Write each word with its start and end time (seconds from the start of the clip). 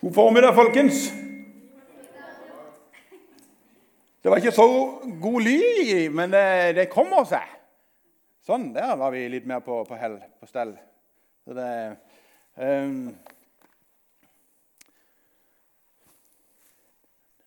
God 0.00 0.14
formiddag, 0.14 0.54
folkens. 0.54 1.12
Det 4.22 4.30
var 4.30 4.36
ikke 4.36 4.52
så 4.52 4.66
god 5.22 5.40
lyd 5.40 6.10
men 6.12 6.32
det, 6.32 6.74
det 6.76 6.90
kommer 6.92 7.24
seg. 7.24 7.54
Sånn, 8.44 8.68
der 8.74 8.92
var 9.00 9.14
vi 9.14 9.22
litt 9.32 9.48
mer 9.48 9.64
på, 9.64 9.78
på 9.88 9.96
hell, 9.96 10.18
på 10.36 10.50
stell. 10.50 10.74
Det, 11.48 11.70
um, 12.60 13.08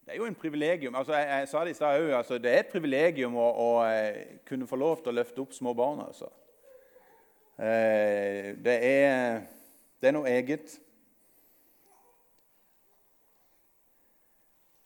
det 0.02 0.16
er 0.16 0.18
jo 0.18 0.26
en 0.26 0.42
privilegium. 0.42 0.98
Altså, 0.98 1.20
jeg, 1.20 1.30
jeg 1.30 1.54
sa 1.54 1.64
det 1.64 1.78
i 1.78 1.80
stad 1.84 2.02
òg. 2.02 2.12
Altså, 2.24 2.42
det 2.42 2.50
er 2.56 2.66
et 2.66 2.74
privilegium 2.74 3.38
å, 3.38 3.48
å, 3.54 3.72
eh, 3.86 4.42
kunne 4.50 4.68
få 4.68 4.82
lov 4.82 5.04
til 5.04 5.14
å 5.14 5.20
løfte 5.22 5.46
opp 5.46 5.54
små 5.54 5.78
barn. 5.78 6.02
Altså. 6.10 6.34
Uh, 7.62 8.56
det, 8.58 8.80
er, 8.82 9.44
det 10.02 10.10
er 10.10 10.18
noe 10.18 10.34
eget. 10.34 10.80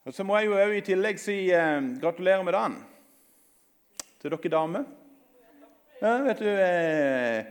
Og 0.06 0.14
Så 0.14 0.24
må 0.24 0.36
jeg 0.38 0.50
jo 0.50 0.58
òg 0.60 0.74
i 0.76 0.84
tillegg 0.84 1.20
si 1.22 1.36
eh, 1.56 1.82
gratulerer 2.02 2.44
med 2.44 2.54
dagen 2.54 2.74
til 4.20 4.34
dere 4.34 4.50
damer. 4.52 4.84
Ja, 6.02 6.18
vet 6.26 6.40
du, 6.44 6.50
eh, 6.50 7.46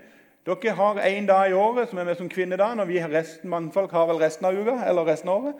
Dere 0.44 0.74
har 0.74 1.00
én 1.06 1.26
dag 1.26 1.50
i 1.50 1.54
året 1.54 1.88
som 1.88 1.98
er 1.98 2.04
med 2.04 2.16
som 2.18 2.28
kvinnedagen, 2.28 2.80
og 2.80 2.88
vi 2.88 2.98
resten, 3.00 3.48
mannfolk 3.48 3.90
har 3.92 4.06
vel 4.06 4.20
resten 4.20 4.46
av 4.46 4.58
uka 4.58 4.84
eller 4.84 5.04
resten 5.06 5.28
av 5.30 5.36
året. 5.44 5.54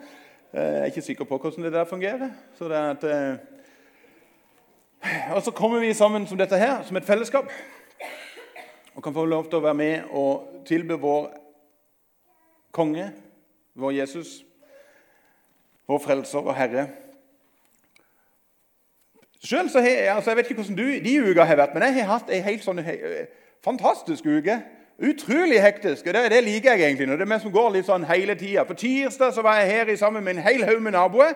Eh, 0.53 0.61
jeg 0.61 0.81
er 0.81 0.85
ikke 0.91 1.01
sikker 1.01 1.25
på 1.25 1.37
hvordan 1.37 1.63
det 1.63 1.73
der 1.73 1.89
fungerer. 1.89 2.29
Så 2.59 2.69
det 2.69 2.75
at, 2.77 3.03
eh, 3.03 3.35
og 5.35 5.41
så 5.41 5.51
kommer 5.51 5.79
vi 5.79 5.93
sammen 5.93 6.27
som 6.27 6.37
dette 6.37 6.57
her, 6.57 6.83
som 6.83 6.97
et 6.97 7.05
fellesskap, 7.09 7.49
og 8.95 9.03
kan 9.03 9.13
få 9.13 9.25
lov 9.25 9.49
til 9.49 9.57
å 9.57 9.65
være 9.65 9.81
med 9.81 10.01
og 10.11 10.61
tilby 10.65 10.93
vår 10.93 11.31
konge, 12.71 13.13
vår 13.75 13.91
Jesus, 13.91 14.43
vår 15.87 15.99
frelser 16.03 16.39
og 16.39 16.55
herre. 16.55 16.87
Selv 19.43 19.69
så 19.69 19.81
har 19.81 19.89
jeg, 19.89 20.15
altså 20.15 20.29
jeg 20.29 20.37
vet 20.37 20.49
ikke 20.49 20.61
hvordan 20.61 20.77
du, 20.77 20.87
de 21.03 21.31
uka 21.31 21.43
har 21.43 21.59
vært, 21.59 21.73
men 21.73 21.83
jeg 21.83 22.05
har 22.05 22.13
hatt 22.13 22.29
ei 22.31 22.39
helt 22.45 22.63
sånn 22.63 22.79
he, 22.79 22.95
fantastisk 23.63 24.25
uke. 24.25 24.61
Utrolig 25.03 25.61
hektisk. 25.61 26.07
og 26.07 26.13
det, 26.13 26.31
det, 26.31 26.43
liker 26.43 26.71
jeg 26.71 26.85
egentlig. 26.85 27.07
når 27.07 27.17
det 27.17 27.25
er 27.31 27.35
vi 27.35 27.41
som 27.41 27.51
går 27.51 27.71
litt 27.73 27.85
sånn 27.85 28.05
hele 28.07 28.35
tida. 28.39 28.63
På 28.63 28.77
tirsdag 28.77 29.33
så 29.33 29.41
var 29.41 29.59
jeg 29.59 29.71
her 29.71 29.95
sammen 29.99 30.23
med 30.23 30.37
en 30.37 30.45
hel 30.45 30.63
haug 30.63 30.81
med 30.81 30.95
naboer. 30.95 31.33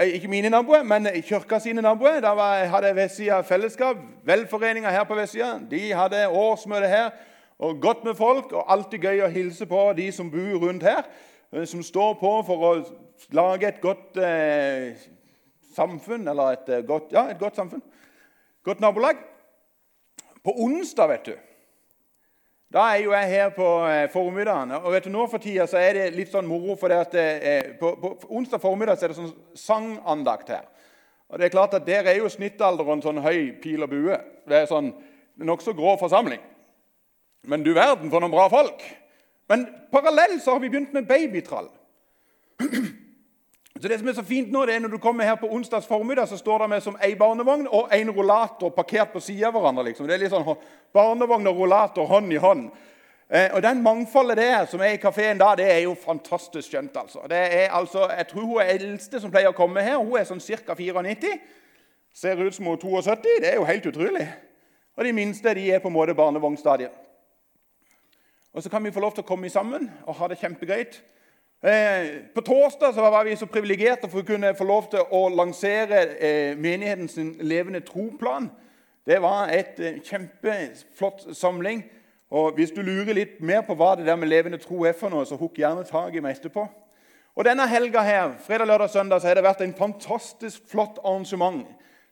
Eh, 0.00 0.14
ikke 0.16 0.28
mine 0.28 0.48
naboer, 0.48 0.82
men 0.82 1.08
kirka 1.26 1.58
sine 1.58 1.82
naboer. 1.82 2.20
Da 2.24 2.32
var, 2.34 2.64
hadde 2.72 2.86
jeg 2.86 2.96
Vestsida 2.96 3.42
fellesskap. 3.42 3.96
Velforeninga 4.24 4.90
her 4.90 5.04
på 5.04 5.18
Vestsida. 5.18 5.58
De 5.70 5.92
hadde 5.92 6.28
årsmøte 6.28 6.88
her. 6.88 7.10
og 7.58 7.80
Godt 7.80 8.04
med 8.04 8.14
folk. 8.14 8.52
og 8.52 8.64
Alltid 8.72 8.98
gøy 8.98 9.26
å 9.26 9.32
hilse 9.34 9.66
på 9.66 9.92
de 9.96 10.12
som 10.12 10.30
bor 10.30 10.62
rundt 10.62 10.86
her. 10.86 11.04
Eh, 11.52 11.64
som 11.64 11.82
står 11.82 12.14
på 12.20 12.32
for 12.46 12.66
å 12.66 12.72
lage 13.36 13.68
et 13.68 13.82
godt 13.82 14.16
eh, 14.22 14.96
samfunn, 15.74 16.28
eller 16.28 16.56
et 16.56 16.72
eh, 16.72 16.86
godt, 16.86 17.12
ja, 17.16 17.28
et 17.30 17.40
godt 17.40 17.60
samfunn. 17.60 17.82
Godt 18.64 18.82
nabolag. 18.82 19.20
På 20.44 20.56
onsdag, 20.64 21.08
vet 21.14 21.32
du 21.32 21.38
da 22.70 22.84
er 22.94 23.00
jo 23.02 23.10
jeg 23.10 23.30
her 23.32 23.48
på 23.50 23.68
eh, 23.90 24.04
formiddagen. 24.12 24.70
og 24.78 24.92
vet 24.92 25.04
du, 25.04 25.10
Nå 25.10 25.24
for 25.26 25.42
tida 25.42 25.66
så 25.66 25.80
er 25.80 25.96
det 25.96 26.04
litt 26.14 26.30
sånn 26.30 26.46
moro. 26.46 26.76
for 26.78 26.88
det 26.88 26.98
at 27.02 27.12
det, 27.12 27.78
på, 27.80 27.96
på, 27.98 28.12
onsdag 28.30 28.62
formiddag 28.62 28.98
så 28.98 29.08
er 29.08 29.10
det 29.10 29.16
sånn 29.18 29.32
sangandakt 29.58 30.52
her. 30.54 30.68
Og 31.30 31.38
det 31.38 31.48
er 31.48 31.54
klart 31.56 31.74
at 31.74 31.86
Der 31.86 32.06
er 32.06 32.20
jo 32.20 32.30
snittalderen 32.30 33.02
sånn 33.02 33.18
høy 33.24 33.58
pil 33.62 33.82
og 33.82 33.90
bue. 33.90 34.20
Det 34.46 34.56
er 34.56 34.70
sånn 34.70 34.92
nokså 35.42 35.74
grå 35.74 35.96
forsamling. 35.98 36.40
Men 37.50 37.66
du 37.66 37.72
verden 37.74 38.10
for 38.10 38.22
noen 38.22 38.34
bra 38.34 38.46
folk! 38.52 38.86
Men 39.50 39.66
parallelt 39.90 40.42
så 40.44 40.54
har 40.54 40.60
vi 40.62 40.70
begynt 40.70 40.92
med 40.92 41.06
babytrall. 41.06 41.68
Så 43.80 43.88
det 43.88 43.98
som 43.98 44.08
er 44.08 44.12
så 44.12 44.22
fint 44.22 44.52
nå, 44.52 44.66
det 44.66 44.74
er 44.74 44.80
Når 44.80 44.88
du 44.88 44.98
kommer 44.98 45.24
her 45.24 45.34
på 45.40 45.48
onsdags 45.48 45.86
formiddag, 45.86 46.28
så 46.28 46.36
står 46.36 46.58
det 46.58 46.68
med 46.68 46.82
som 46.84 46.98
ei 47.02 47.14
barnevogn 47.16 47.66
og 47.66 47.88
en 47.92 48.10
rollator 48.10 48.70
parkert 48.70 49.12
på 49.12 49.20
sida 49.20 49.48
av 49.48 49.56
hverandre. 49.56 49.84
Liksom. 49.88 50.06
Det 50.06 50.14
er 50.14 50.22
litt 50.22 50.34
sånn 50.34 50.54
Barnevogn 50.94 51.46
og 51.46 51.58
rollator 51.62 52.06
hånd 52.06 52.32
i 52.32 52.36
hånd. 52.36 52.68
Eh, 53.30 53.48
og 53.54 53.62
Den 53.62 53.82
mangfoldet 53.82 54.36
der 54.36 54.66
som 54.66 54.80
er 54.80 54.94
i 54.94 55.02
kafeen 55.02 55.38
da, 55.38 55.54
det 55.56 55.66
er 55.72 55.82
jo 55.86 55.94
fantastisk 55.94 56.70
skjønt. 56.70 56.96
altså. 56.96 57.24
Det 57.28 57.42
er 57.62 57.70
altså, 57.70 58.08
Jeg 58.18 58.26
tror 58.28 58.46
hun 58.46 58.60
er 58.60 58.74
eldste 58.74 59.20
som 59.20 59.30
pleier 59.30 59.48
å 59.48 59.56
komme 59.56 59.82
her. 59.82 59.96
Hun 59.96 60.18
er 60.18 60.24
sånn 60.24 60.40
ca. 60.40 60.74
94. 60.74 61.38
Ser 62.14 62.36
ut 62.46 62.54
som 62.54 62.66
hun 62.66 62.74
er 62.74 62.82
72. 62.84 63.38
Det 63.40 63.50
er 63.50 63.56
jo 63.56 63.64
helt 63.64 63.86
utrolig. 63.86 64.28
Og 64.96 65.04
de 65.04 65.12
minste 65.12 65.54
de 65.54 65.70
er 65.70 65.78
på 65.78 65.88
en 65.88 65.94
måte 65.94 66.14
barnevognstadiet. 66.14 67.09
Og 68.52 68.62
så 68.62 68.70
kan 68.70 68.84
vi 68.84 68.90
få 68.90 69.00
lov 69.00 69.14
til 69.14 69.22
å 69.24 69.28
komme 69.28 69.50
sammen 69.50 69.90
og 70.06 70.16
ha 70.18 70.28
det 70.28 70.38
kjempegreit. 70.40 71.02
Eh, 71.62 72.32
på 72.34 72.40
torsdag 72.40 72.96
var 72.96 73.24
vi 73.24 73.36
så 73.36 73.46
privilegerte 73.46 74.08
for 74.08 74.22
å 74.22 74.26
kunne 74.26 74.54
få 74.56 74.64
lov 74.64 74.88
til 74.90 75.04
å 75.12 75.28
lansere 75.28 76.02
eh, 76.18 76.56
menighetens 76.58 77.18
levende 77.40 77.80
troplan. 77.84 78.48
Det 79.06 79.20
var 79.22 79.52
et 79.54 79.80
eh, 79.80 80.00
kjempeflott 80.04 81.28
samling. 81.36 81.84
Og 82.30 82.54
Hvis 82.54 82.70
du 82.70 82.82
lurer 82.82 83.14
litt 83.14 83.40
mer 83.42 83.62
på 83.66 83.74
hva 83.74 83.96
det 83.98 84.06
der 84.06 84.16
med 84.16 84.30
levende 84.30 84.58
tro 84.58 84.84
er 84.86 84.94
for 84.94 85.10
noe, 85.10 85.26
så 85.26 85.38
hukk 85.38 85.58
gjerne 85.58 85.84
tak 85.84 86.14
i 86.14 86.22
meg 86.22 86.38
etterpå. 86.38 86.66
Og 87.34 87.44
Denne 87.44 87.66
helga 87.66 88.02
her, 88.02 88.32
fredag, 88.42 88.66
lørdag, 88.66 88.90
søndag, 88.90 89.20
så 89.20 89.28
har 89.28 89.38
det 89.38 89.44
vært 89.46 89.62
en 89.64 89.74
fantastisk 89.74 90.62
flott 90.70 90.98
arrangement 91.04 91.66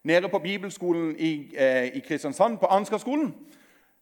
nede 0.05 0.29
på 0.29 0.39
bibelskolen 0.39 1.17
i, 1.19 1.55
eh, 1.57 1.97
i 1.97 2.01
Kristiansand, 2.01 2.59
på 2.59 2.67
Ansgarskolen. 2.67 3.35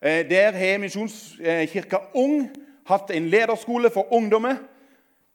Eh, 0.03 0.29
der 0.31 0.53
har 0.53 0.79
Misjonskirka 0.79 1.97
Ung 2.15 2.51
hatt 2.87 3.11
en 3.11 3.29
lederskole 3.29 3.91
for 3.91 4.13
ungdommer. 4.13 4.57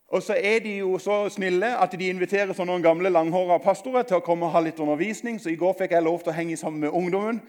Og 0.08 0.24
så 0.24 0.36
er 0.38 0.60
de 0.60 0.78
jo 0.78 0.98
så 0.98 1.30
snille 1.30 1.78
at 1.80 1.94
de 2.00 2.10
inviterer 2.12 2.54
sånne 2.54 2.82
gamle 2.84 3.10
langhåra 3.10 3.58
pastorer 3.64 4.04
til 4.04 4.20
å 4.20 4.24
komme 4.26 4.46
og 4.46 4.52
ha 4.52 4.60
litt 4.60 4.80
undervisning. 4.80 5.40
Så 5.40 5.50
i 5.50 5.56
går 5.56 5.78
fikk 5.80 5.96
jeg 5.96 6.04
lov 6.04 6.20
til 6.20 6.34
å 6.34 6.36
henge 6.36 6.58
sammen 6.60 6.84
med 6.84 6.92
ungdommen. 6.92 7.40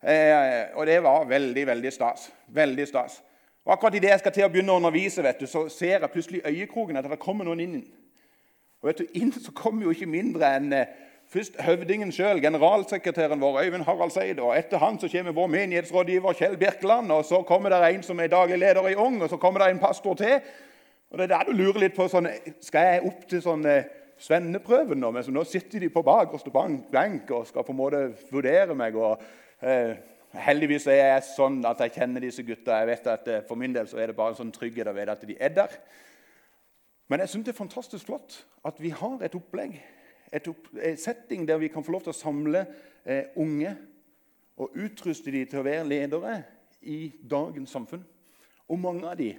Eh, 0.00 0.72
og 0.74 0.86
det 0.88 1.02
var 1.04 1.28
veldig 1.28 1.66
veldig 1.66 1.92
stas. 1.92 2.30
Veldig 2.48 2.86
stas. 2.88 3.20
Og 3.66 3.72
akkurat 3.74 3.94
idet 3.98 4.10
jeg 4.14 4.22
skal 4.22 4.32
til 4.32 4.46
å 4.46 4.48
begynne 4.48 4.72
å 4.72 4.80
undervise, 4.80 5.22
vet 5.26 5.40
du, 5.42 5.46
så 5.50 5.66
ser 5.68 5.98
jeg 5.98 6.10
plutselig 6.12 6.40
i 6.40 6.54
øyekroken 6.54 6.96
at 6.96 7.08
det 7.10 7.18
kommer 7.20 7.44
noen 7.44 7.60
inn. 7.60 7.80
Og 8.80 8.88
vet 8.88 9.02
du, 9.02 9.06
Inn 9.18 9.32
så 9.34 9.52
kommer 9.52 9.84
jo 9.84 9.94
ikke 9.94 10.08
mindre 10.08 10.52
enn 10.56 10.72
eh, 10.72 10.92
Først 11.26 11.56
høvdingen 11.58 12.12
sjøl, 12.14 12.38
generalsekretæren 12.40 13.40
vår, 13.40 13.58
Øyvind 13.64 13.82
Haraldseid. 13.82 14.38
og 14.38 14.58
Etter 14.58 14.78
han 14.78 14.98
så 14.98 15.08
kommer 15.10 15.32
vår 15.32 15.46
menighetsrådgiver 15.46 16.32
Kjell 16.32 16.56
Birkeland. 16.56 17.12
og 17.12 17.24
Så 17.24 17.42
kommer 17.42 17.68
det 17.68 17.94
en 17.94 18.02
som 18.02 18.20
er 18.20 18.26
daglig 18.26 18.58
leder 18.58 18.88
i 18.88 18.94
Ung, 18.94 19.22
og 19.22 19.28
så 19.28 19.36
kommer 19.36 19.60
det 19.60 19.70
en 19.70 19.78
pastor 19.78 20.14
til. 20.14 20.40
Og 21.10 21.18
det 21.18 21.24
er 21.24 21.36
der 21.38 21.44
du 21.44 21.52
lurer 21.52 21.80
litt 21.80 21.96
på 21.96 22.06
sånn, 22.08 22.28
Skal 22.60 22.80
jeg 22.86 23.02
opp 23.06 23.26
til 23.28 23.42
sånn 23.42 23.66
eh, 23.66 23.88
svenneprøven 24.18 25.00
nå? 25.00 25.10
Men 25.10 25.24
nå 25.34 25.44
sitter 25.44 25.80
de 25.80 25.88
på 25.88 26.02
bakerste 26.02 26.50
benk 26.92 27.30
og 27.30 27.46
skal 27.46 27.64
på 27.64 27.74
en 27.74 27.80
måte 27.80 28.12
vurdere 28.30 28.74
meg. 28.74 28.94
og 28.94 29.20
eh, 29.62 29.96
Heldigvis 30.30 30.86
er 30.86 31.00
jeg 31.16 31.26
sånn 31.32 31.58
at 31.66 31.80
jeg 31.80 31.92
kjenner 31.98 32.20
disse 32.20 32.42
gutta. 32.42 32.78
Jeg 32.78 32.86
vet 32.86 33.06
at 33.06 33.28
eh, 33.28 33.42
For 33.48 33.56
min 33.56 33.74
del 33.74 33.88
så 33.88 33.98
er 33.98 34.06
det 34.06 34.16
bare 34.16 34.30
en 34.30 34.42
sånn 34.44 34.54
trygghet 34.54 34.86
å 34.86 34.94
vite 34.94 35.10
at 35.10 35.26
de 35.26 35.36
er 35.40 35.58
der. 35.58 35.74
Men 37.08 37.20
jeg 37.20 37.28
syns 37.34 37.44
det 37.44 37.54
er 37.54 37.62
fantastisk 37.64 38.06
flott 38.06 38.44
at 38.66 38.78
vi 38.78 38.90
har 38.94 39.22
et 39.22 39.34
opplegg 39.34 39.80
et 40.32 40.48
setting 41.00 41.46
der 41.48 41.58
vi 41.58 41.68
kan 41.68 41.84
få 41.84 41.92
lov 41.92 42.06
til 42.06 42.14
å 42.14 42.18
samle 42.18 42.64
eh, 43.04 43.32
unge 43.36 43.76
og 44.56 44.76
utruste 44.76 45.30
dem 45.30 45.48
til 45.48 45.60
å 45.60 45.66
være 45.66 45.88
ledere 45.88 46.36
i 46.82 47.12
dagens 47.30 47.70
samfunn. 47.70 48.04
Og 48.68 48.80
mange 48.80 49.06
av 49.08 49.18
de 49.18 49.32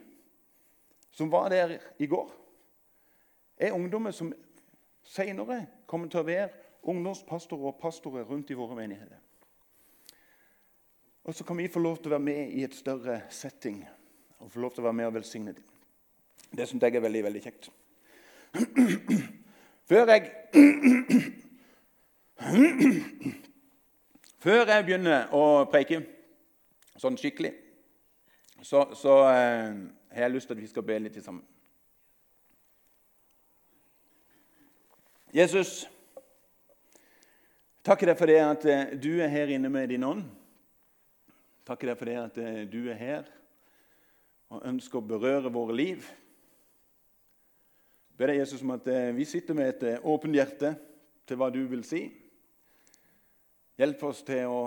som 1.12 1.32
var 1.32 1.50
der 1.50 1.78
i 2.00 2.08
går, 2.08 2.30
er 3.58 3.74
ungdommer 3.74 4.12
som 4.14 4.30
senere 5.04 5.64
kommer 5.90 6.12
til 6.12 6.22
å 6.22 6.28
være 6.28 6.50
ungdomspastorer 6.88 7.72
og 7.72 7.80
pastorer 7.82 8.28
rundt 8.28 8.52
i 8.54 8.58
våre 8.58 8.76
menigheter. 8.78 9.18
Og 11.28 11.36
så 11.36 11.44
kan 11.44 11.58
vi 11.58 11.68
få 11.68 11.82
lov 11.84 11.98
til 11.98 12.12
å 12.12 12.16
være 12.16 12.24
med 12.24 12.54
i 12.56 12.64
et 12.64 12.76
større 12.76 13.22
setting 13.34 13.82
og 14.40 14.52
få 14.52 14.62
lov 14.62 14.76
til 14.76 14.86
å 14.86 14.88
være 14.88 15.00
med 15.02 15.10
og 15.10 15.18
velsigne 15.18 15.56
dem. 15.58 15.66
Det 16.54 16.68
syns 16.70 16.86
jeg 16.86 16.96
er 16.96 17.04
veldig, 17.04 17.24
veldig 17.26 17.42
kjekt. 17.44 17.72
Før 19.88 20.10
jeg 20.12 20.32
Før 24.44 24.68
jeg 24.68 24.86
begynner 24.86 25.32
å 25.36 25.66
preike 25.72 26.02
sånn 26.98 27.18
skikkelig, 27.20 27.54
så, 28.66 28.84
så 28.98 29.14
eh, 29.30 29.74
har 30.14 30.22
jeg 30.26 30.34
lyst 30.34 30.50
til 30.50 30.58
at 30.58 30.62
vi 30.62 30.70
skal 30.70 30.86
be 30.86 30.98
litt 31.02 31.18
sammen. 31.22 31.44
Jesus, 35.34 35.86
takker 37.86 38.12
deg 38.12 38.20
for 38.20 38.32
det 38.32 38.40
at 38.44 38.66
eh, 38.72 38.96
du 38.98 39.22
er 39.22 39.32
her 39.34 39.48
inne 39.56 39.70
med 39.72 39.90
din 39.94 40.06
ånd. 40.08 40.24
Takker 41.68 41.92
deg 41.92 42.00
for 42.00 42.10
det 42.10 42.18
at 42.22 42.40
eh, 42.44 42.64
du 42.70 42.82
er 42.92 43.00
her 43.00 43.24
og 44.54 44.64
ønsker 44.68 45.00
å 45.00 45.08
berøre 45.16 45.52
våre 45.54 45.76
liv 45.76 46.08
ber 48.18 48.32
deg, 48.32 48.40
Jesus, 48.40 48.64
om 48.66 48.74
at 48.74 48.88
eh, 48.90 49.16
vi 49.16 49.26
sitter 49.26 49.54
med 49.54 49.70
et 49.70 49.84
eh, 49.92 50.06
åpent 50.06 50.34
hjerte 50.34 50.74
til 51.28 51.38
hva 51.38 51.52
du 51.54 51.60
vil 51.70 51.84
si. 51.86 52.08
Hjelp 53.78 54.04
oss 54.10 54.24
til 54.26 54.50
å 54.50 54.62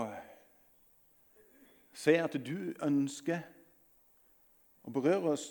se 1.91 2.15
at 2.23 2.37
du 2.47 2.71
ønsker 2.87 3.43
å 4.87 4.95
berøre 4.95 5.35
oss 5.35 5.49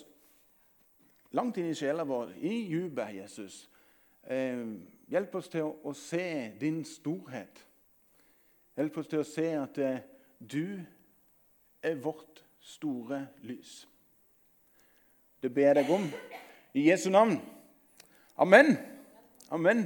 langt 1.36 1.60
inn 1.60 1.68
i 1.68 1.76
sjela 1.76 2.06
vår, 2.08 2.32
i 2.40 2.64
dypet, 2.70 3.18
Jesus. 3.20 3.60
Eh, 4.24 4.64
hjelp 5.12 5.36
oss 5.36 5.52
til 5.52 5.68
å, 5.68 5.92
se 5.92 6.24
din 6.60 6.80
storhet. 6.88 7.66
Hjelp 8.80 8.96
oss 9.02 9.12
til 9.12 9.20
å 9.20 9.28
se 9.28 9.48
at 9.60 9.84
du 10.40 10.80
er 11.84 12.00
vårt 12.00 12.40
store 12.64 13.26
lys. 13.44 13.82
Det 15.40 15.52
ber 15.52 15.68
jeg 15.68 15.82
deg 15.82 15.96
om 16.00 16.12
i 16.76 16.88
Jesu 16.88 17.10
navn. 17.12 17.36
Amen. 18.40 18.78
Amen. 19.52 19.82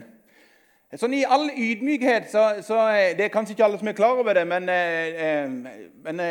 Sånn 0.95 1.17
I 1.17 1.25
all 1.27 1.49
ydmykhet 1.51 2.29
så, 2.31 2.43
så 2.63 2.77
eh, 2.93 3.17
Det 3.19 3.25
er 3.27 3.33
kanskje 3.35 3.57
ikke 3.57 3.65
alle 3.67 3.81
som 3.81 3.89
er 3.91 3.97
klar 3.99 4.15
over 4.15 4.37
det, 4.39 4.45
men, 4.47 4.69
eh, 4.71 5.25
eh 5.25 5.49
men 6.05 6.23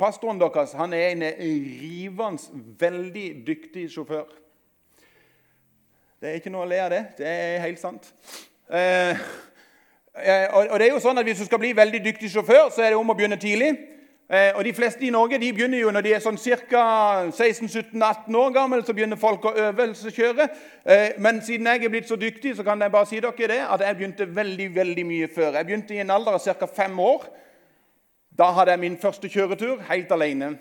pastoren 0.00 0.40
deres 0.40 0.72
han 0.72 0.96
er 0.96 1.10
en 1.10 1.24
rivende, 1.36 2.62
veldig 2.80 3.26
dyktig 3.46 3.90
sjåfør. 3.92 4.24
Det 6.16 6.30
er 6.30 6.40
ikke 6.40 6.54
noe 6.54 6.64
å 6.64 6.70
le 6.70 6.80
av 6.80 6.90
det. 6.94 7.02
Det 7.18 7.28
er 7.28 7.60
helt 7.66 7.82
sant. 7.82 8.08
Eh, 8.72 9.20
og 10.48 10.78
det 10.80 10.86
er 10.86 10.94
jo 10.94 11.02
sånn 11.02 11.20
at 11.20 11.28
Hvis 11.28 11.42
du 11.42 11.44
skal 11.50 11.60
bli 11.60 11.76
veldig 11.76 12.00
dyktig 12.04 12.32
sjåfør, 12.32 12.70
så 12.72 12.86
er 12.86 12.94
det 12.94 13.02
om 13.02 13.12
å 13.12 13.18
begynne 13.18 13.36
tidlig. 13.36 13.74
Eh, 14.32 14.56
og 14.56 14.64
De 14.64 14.72
fleste 14.72 15.04
i 15.04 15.10
Norge 15.10 15.38
de 15.38 15.52
begynner 15.52 15.78
jo 15.78 15.90
når 15.92 16.00
de 16.00 16.12
er 16.16 16.22
sånn 16.24 16.38
ca. 16.40 16.84
16-17-18 17.28 18.36
år 18.40 18.52
gamle. 18.54 18.80
Så 18.84 18.94
begynner 18.96 19.20
folk 19.20 19.44
å 19.44 19.52
øvelseskjøre. 19.66 20.48
Eh, 20.84 21.08
men 21.18 21.42
siden 21.44 21.66
jeg 21.66 21.84
er 21.84 21.92
blitt 21.92 22.08
så 22.08 22.16
dyktig, 22.16 22.56
så 22.56 22.64
kan 22.64 22.80
jeg 22.80 22.92
bare 22.92 23.06
si 23.10 23.20
dere 23.20 23.50
det, 23.52 23.60
at 23.68 23.84
jeg 23.84 23.96
begynte 23.96 24.28
veldig 24.36 24.68
veldig 24.74 25.06
mye 25.06 25.28
før. 25.28 25.58
Jeg 25.58 25.66
begynte 25.66 25.94
i 25.94 26.00
en 26.00 26.10
alder 26.10 26.38
av 26.38 26.40
ca. 26.44 26.66
fem 26.66 27.00
år. 27.00 27.26
Da 28.38 28.50
hadde 28.52 28.70
jeg 28.70 28.80
min 28.80 28.98
første 28.98 29.28
kjøretur 29.28 29.84
helt 29.90 30.12
alene. 30.12 30.54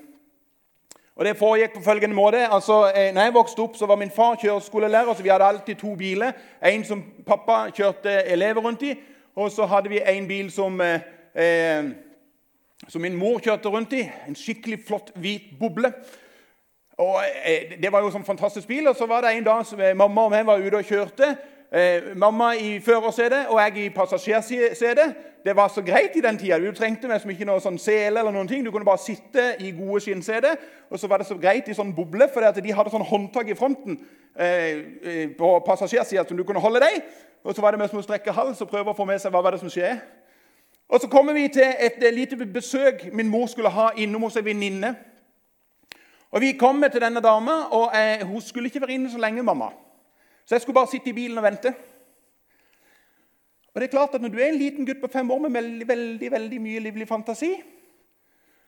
Og 1.15 1.25
Det 1.25 1.37
foregikk 1.37 1.73
på 1.73 1.83
følgende 1.85 2.15
måte. 2.15 2.47
Altså, 2.51 2.91
eh, 2.95 3.13
når 3.13 3.21
jeg 3.21 3.33
vokste 3.33 3.59
opp, 3.59 3.75
så 3.77 3.85
var 3.85 3.95
min 3.95 4.11
far 4.11 4.35
kjøreskolelærer, 4.35 5.13
så 5.13 5.23
vi 5.23 5.29
hadde 5.29 5.45
alltid 5.45 5.75
to 5.75 5.95
biler. 5.95 6.31
En 6.65 6.83
som 6.83 7.03
pappa 7.25 7.69
kjørte 7.71 8.25
elever 8.27 8.61
rundt 8.61 8.81
i, 8.81 8.95
og 9.35 9.51
så 9.51 9.65
hadde 9.65 9.89
vi 9.89 10.01
en 10.05 10.27
bil 10.27 10.51
som 10.51 10.81
eh, 10.81 10.99
som 12.93 13.01
min 13.01 13.15
mor 13.17 13.41
kjørte 13.41 13.71
rundt 13.73 13.95
i. 13.97 14.03
En 14.27 14.37
skikkelig 14.37 14.83
flott, 14.87 15.09
hvit 15.17 15.55
boble. 15.59 15.89
Og 17.01 17.23
eh, 17.25 17.73
Det 17.81 17.89
var 17.91 18.03
jo 18.05 18.11
sånn 18.13 18.27
fantastisk 18.27 18.69
bil. 18.69 18.87
og 18.87 18.95
Så 18.95 19.07
var 19.09 19.25
det 19.25 19.33
en 19.33 19.47
dag 19.47 19.65
som 19.65 19.81
eh, 19.81 19.95
mamma 19.97 20.27
og 20.27 20.35
jeg 20.37 20.45
var 20.45 20.61
ute 20.61 20.81
og 20.83 20.91
kjørte. 20.91 21.29
Eh, 21.73 22.11
mamma 22.21 22.51
i 22.53 22.75
førersetet 22.85 23.49
og 23.49 23.57
jeg 23.63 23.77
i 23.81 23.89
passasjersetet. 23.95 25.15
Det 25.43 25.55
var 25.57 25.73
så 25.73 25.81
greit 25.81 26.13
i 26.15 26.21
den 26.21 26.37
tida. 26.37 26.59
Du 26.61 26.69
trengte 26.71 27.09
nesten 27.09 27.33
ikke 27.33 27.49
noe 27.49 27.63
sånn 27.63 27.81
sele. 27.81 28.19
eller 28.19 28.31
noen 28.31 28.47
ting. 28.47 28.61
Du 28.63 28.69
kunne 28.71 28.85
bare 28.85 29.01
sitte 29.01 29.55
i 29.59 29.73
gode 29.73 30.03
skinnseter. 30.05 30.61
Og 30.93 31.01
så 31.01 31.09
var 31.09 31.17
det 31.17 31.27
så 31.27 31.39
greit 31.41 31.67
i 31.67 31.73
sånn 31.73 31.95
boble, 31.97 32.29
for 32.29 32.45
de 32.45 32.77
hadde 32.77 32.93
sånn 32.93 33.09
håndtak 33.09 33.49
i 33.49 33.57
fronten 33.57 33.97
eh, 34.37 35.33
på 35.33 35.55
passasjersida 35.65 36.27
som 36.29 36.37
du 36.37 36.45
kunne 36.45 36.61
holde 36.61 36.85
deg. 36.85 37.01
Og 37.43 37.55
så 37.55 37.65
var 37.65 37.73
det 37.73 37.81
med 37.81 37.89
å 37.89 38.05
strekke 38.05 38.37
hals 38.37 38.61
og 38.61 38.69
prøve 38.69 38.93
å 38.93 38.95
få 38.95 39.09
med 39.09 39.19
seg 39.19 39.33
hva 39.33 39.41
var 39.41 39.57
det 39.57 39.65
som 39.65 39.73
skjer. 39.73 39.97
Og 40.93 41.01
Så 41.01 41.07
kommer 41.07 41.33
vi 41.33 41.47
til 41.47 41.73
et 41.79 42.13
lite 42.13 42.45
besøk 42.45 43.13
min 43.13 43.29
mor 43.29 43.47
skulle 43.47 43.69
ha 43.69 43.87
innom 43.97 44.21
hos 44.21 44.35
ei 44.37 44.45
venninne. 44.45 44.95
Og 46.31 46.41
Vi 46.41 46.51
kommer 46.51 46.87
til 46.87 47.01
denne 47.01 47.21
dama, 47.21 47.51
og 47.71 47.91
eh, 47.97 48.21
hun 48.27 48.41
skulle 48.41 48.69
ikke 48.69 48.81
være 48.81 48.93
inne 48.93 49.09
så 49.11 49.17
lenge. 49.17 49.43
mamma. 49.43 49.69
Så 50.45 50.55
jeg 50.55 50.61
skulle 50.61 50.73
bare 50.73 50.91
sitte 50.91 51.09
i 51.09 51.13
bilen 51.13 51.37
og 51.37 51.43
vente. 51.43 51.73
Og 53.73 53.81
det 53.81 53.83
er 53.83 53.91
klart 53.91 54.13
at 54.13 54.21
Når 54.21 54.29
du 54.29 54.37
er 54.37 54.45
en 54.45 54.55
liten 54.55 54.85
gutt 54.85 55.01
på 55.01 55.11
fem 55.13 55.31
år 55.31 55.39
med 55.39 55.49
veldig, 55.49 55.87
veldig, 55.87 56.31
veldig 56.31 56.61
mye 56.61 56.79
livlig 56.79 57.07
fantasi, 57.07 57.63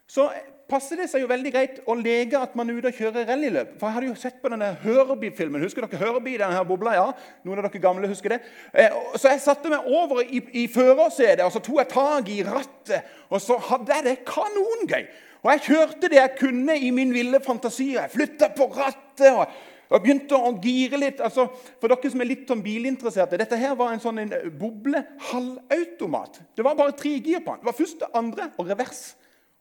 så 0.07 0.29
passer 0.69 0.97
det 0.99 1.07
seg 1.11 1.21
jo 1.23 1.29
veldig 1.29 1.51
greit 1.53 1.75
å 1.85 1.95
leke 1.99 2.39
at 2.41 2.55
man 2.57 2.69
er 2.69 2.79
ute 2.79 2.89
og 2.89 2.97
kjører 2.97 3.27
rallyløp. 3.29 3.75
For 3.79 3.87
Jeg 3.87 3.95
hadde 3.97 4.09
jo 4.09 4.15
sett 4.19 4.39
på 4.41 4.49
denne 4.53 4.71
Høreby-filmen. 4.81 5.61
Husker 5.65 5.85
dere 5.85 6.01
Høreby? 6.01 6.37
denne 6.41 6.57
her 6.57 6.65
bobla? 6.67 6.95
Ja, 6.97 7.05
Noen 7.45 7.61
av 7.61 7.67
dere 7.67 7.83
gamle 7.83 8.09
husker 8.09 8.35
det. 8.35 8.39
Eh, 8.73 8.97
så 9.15 9.33
jeg 9.33 9.43
satte 9.43 9.69
meg 9.71 9.85
over 9.85 10.23
i, 10.25 10.41
i 10.63 10.65
førersetet 10.71 11.45
og 11.45 11.53
så 11.53 11.61
tok 11.61 11.83
jeg 11.83 11.91
tak 11.93 12.33
i 12.33 12.41
rattet. 12.47 13.13
Og 13.29 13.41
så 13.43 13.59
hadde 13.69 13.93
jeg 13.93 14.07
det 14.09 14.17
kanongøy. 14.27 15.05
Og 15.45 15.51
jeg 15.53 15.65
kjørte 15.67 16.09
det 16.09 16.17
jeg 16.21 16.35
kunne 16.39 16.75
i 16.81 16.89
min 16.95 17.13
ville 17.13 17.39
fantasi. 17.45 17.93
Jeg 17.99 18.13
flytta 18.15 18.53
på 18.57 18.71
rattet. 18.73 19.31
og 19.31 19.47
og 19.85 20.01
begynte 20.01 20.33
å 20.33 20.53
gire 20.63 20.97
litt. 20.97 21.19
Altså, 21.23 21.45
for 21.81 21.91
dere 21.91 22.09
som 22.09 22.23
er 22.23 22.29
litt 22.31 22.49
sånn 22.49 22.63
bilinteresserte, 22.65 23.37
Dette 23.37 23.59
her 23.61 23.75
var 23.77 23.93
en 23.93 24.01
sånn 24.01 24.23
en 24.23 24.33
boble 24.57 25.03
halvautomat. 25.29 26.41
Det 26.57 26.65
var 26.65 26.77
bare 26.79 26.95
tre 26.97 27.11
gir 27.19 27.43
på 27.45 27.53
den. 27.53 27.61
Det 27.61 27.69
var 27.69 27.77
første, 27.77 28.09
andre 28.17 28.49
og 28.57 28.71
revers. 28.71 29.03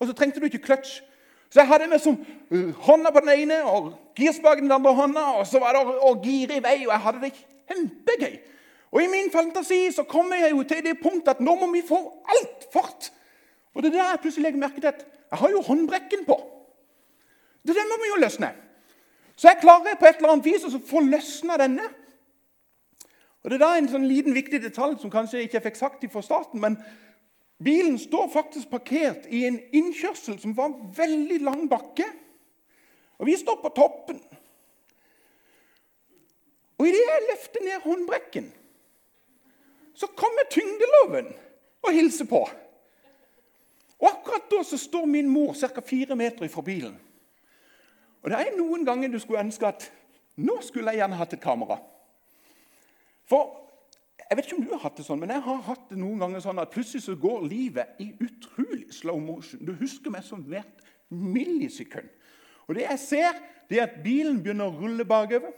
Og 0.00 0.08
så 0.08 0.16
trengte 0.16 0.40
du 0.40 0.48
ikke 0.48 0.62
kløtsj. 0.64 1.02
Så 1.50 1.60
jeg 1.60 1.70
hadde 1.70 1.86
liksom 1.86 2.16
hånda 2.82 3.12
på 3.14 3.20
den 3.22 3.30
ene 3.38 3.60
og 3.70 3.92
girspaken 4.18 4.64
i 4.64 4.66
den 4.66 4.74
andre 4.74 4.94
hånda. 4.94 5.20
Og 5.38 5.46
så 5.46 5.60
var 5.62 5.76
det 5.76 5.84
å, 5.86 6.14
gire 6.22 6.58
i 6.58 6.64
vei, 6.64 6.80
og 6.82 6.90
jeg 6.90 7.04
hadde 7.04 7.22
det 7.22 7.30
kjempegøy. 7.38 8.32
Og 8.94 9.02
i 9.02 9.10
min 9.10 9.30
fantasi 9.30 9.84
så 9.94 10.02
kommer 10.06 10.42
jeg 10.42 10.50
jo 10.54 10.64
til 10.66 10.82
det 10.86 10.96
punktet 11.02 11.36
at 11.36 11.42
nå 11.42 11.54
må 11.60 11.70
vi 11.70 11.84
få 11.86 12.00
alt 12.34 12.66
fart. 12.74 13.10
Og 13.74 13.82
det 13.82 13.92
er 13.92 13.96
der 13.96 14.10
jeg 14.10 14.22
plutselig 14.22 14.48
legger 14.48 14.64
merke 14.64 14.82
til 14.82 14.90
at 14.90 15.06
jeg 15.06 15.40
har 15.40 15.54
jo 15.54 15.62
håndbrekken 15.66 16.26
på. 16.26 16.36
Det 17.66 17.74
der 17.74 17.88
må 17.90 18.02
vi 18.02 18.10
jo 18.12 18.20
løsne. 18.22 18.50
Så 19.36 19.48
jeg 19.48 19.62
klarer 19.62 19.98
på 19.98 20.06
et 20.06 20.18
eller 20.18 20.34
annet 20.34 20.46
vis 20.46 20.66
å 20.66 20.78
få 20.78 21.02
løsna 21.06 21.58
denne. 21.58 21.86
Og 23.42 23.50
Det 23.50 23.56
er 23.58 23.62
da 23.62 23.72
en 23.76 23.90
sånn 23.90 24.06
liten 24.08 24.34
viktig 24.34 24.58
detalj 24.62 24.98
som 25.02 25.12
kanskje 25.12 25.42
ikke 25.44 25.58
jeg 25.58 25.66
fikk 25.66 25.78
sagt 25.80 26.04
fra 26.12 26.22
starten. 26.22 26.60
men 26.60 26.78
Bilen 27.62 27.98
står 27.98 28.28
faktisk 28.32 28.70
parkert 28.70 29.28
i 29.30 29.44
en 29.46 29.60
innkjørsel 29.72 30.40
som 30.42 30.56
var 30.56 30.74
veldig 30.96 31.38
lang 31.44 31.68
bakke. 31.70 32.06
Og 33.18 33.26
vi 33.26 33.36
står 33.38 33.60
på 33.62 33.70
toppen. 33.76 34.18
Og 36.78 36.88
idet 36.88 37.04
jeg 37.06 37.26
løfter 37.30 37.64
ned 37.64 37.84
håndbrekken, 37.84 38.52
så 39.94 40.06
kommer 40.18 40.48
tyngdeloven 40.50 41.30
og 41.86 41.92
hilser 41.94 42.26
på. 42.26 42.42
Og 44.02 44.08
Akkurat 44.10 44.50
da 44.50 44.62
så 44.66 44.78
står 44.78 45.06
min 45.06 45.28
mor 45.30 45.54
ca. 45.54 45.80
fire 45.80 46.16
meter 46.16 46.48
fra 46.48 46.62
bilen. 46.62 46.98
Og 48.22 48.30
Det 48.30 48.38
er 48.40 48.56
noen 48.56 48.84
ganger 48.84 49.08
du 49.08 49.18
skulle 49.18 49.40
ønske 49.40 49.66
at 49.66 49.92
nå 50.36 50.58
skulle 50.62 50.90
jeg 50.90 50.98
gjerne 50.98 51.16
hatt 51.16 51.32
et 51.32 51.40
kamera. 51.40 51.78
For 53.28 53.63
jeg 54.34 54.40
vet 54.40 54.46
ikke 54.48 54.56
om 54.56 54.64
du 54.66 54.72
har 54.72 54.80
hatt 54.82 54.96
det 54.98 55.04
sånn, 55.06 55.20
men 55.22 55.30
jeg 55.30 55.42
har 55.44 55.58
hatt 55.62 55.82
det 55.92 55.96
noen 56.00 56.18
ganger 56.18 56.40
sånn 56.42 56.58
at 56.58 56.72
plutselig 56.74 57.04
så 57.04 57.12
går 57.22 57.44
livet 57.46 58.00
i 58.02 58.08
utrolig 58.18 58.88
slow 58.90 59.20
motion. 59.22 59.60
Du 59.62 59.70
husker 59.78 60.10
meg 60.10 60.24
som 60.26 60.40
hvert 60.42 60.80
millisekund. 61.14 62.08
Og 62.66 62.74
Det 62.74 62.82
jeg 62.82 62.98
ser, 62.98 63.38
det 63.70 63.78
er 63.78 63.84
at 63.86 64.00
bilen 64.02 64.40
begynner 64.42 64.72
å 64.72 64.80
rulle 64.80 65.06
bakover. 65.06 65.54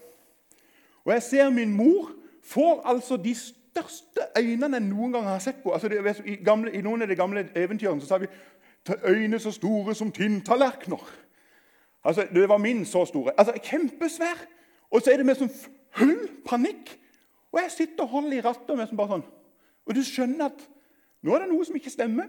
Og 1.07 1.13
jeg 1.15 1.23
ser 1.25 1.49
min 1.49 1.73
mor 1.73 2.11
får 2.45 2.83
altså 2.85 3.17
de 3.17 3.33
største 3.33 4.27
øynene 4.37 4.77
jeg 4.77 4.85
noen 4.91 5.17
gang 5.17 5.25
har 5.25 5.41
sett 5.41 5.63
på. 5.63 5.73
Altså, 5.73 5.89
det, 5.89 6.13
i, 6.25 6.37
gamle, 6.45 6.69
I 6.77 6.83
noen 6.85 7.01
av 7.01 7.09
de 7.09 7.17
gamle 7.17 7.47
eventyrene 7.55 8.05
så 8.05 8.11
sa 8.11 8.21
vi 8.21 8.29
øyne 9.09 9.39
så 9.41 9.55
store 9.57 9.97
som 9.97 10.13
tinntallerkener. 10.13 11.09
Altså, 12.05 12.27
det 12.29 12.45
var 12.49 12.61
min 12.61 12.85
så 12.85 13.07
store. 13.09 13.33
Altså, 13.37 13.57
Kjempesvær. 13.57 14.45
Og 14.91 15.01
så 15.01 15.11
er 15.11 15.17
det 15.17 15.25
med 15.25 15.41
sånn 15.41 15.55
full 15.97 16.27
panikk. 16.45 16.93
Og 17.53 17.61
jeg 17.61 17.73
sitter 17.73 18.03
og 18.03 18.09
holder 18.15 18.37
i 18.37 18.43
rattet 18.43 18.75
med 18.77 18.97
bare 18.97 19.15
sånn. 19.15 19.27
Og 19.87 19.95
du 19.95 20.01
skjønner 20.03 20.49
at 20.51 20.65
nå 21.23 21.33
er 21.33 21.45
det 21.45 21.51
noe 21.51 21.65
som 21.65 21.77
ikke 21.79 21.93
stemmer. 21.93 22.27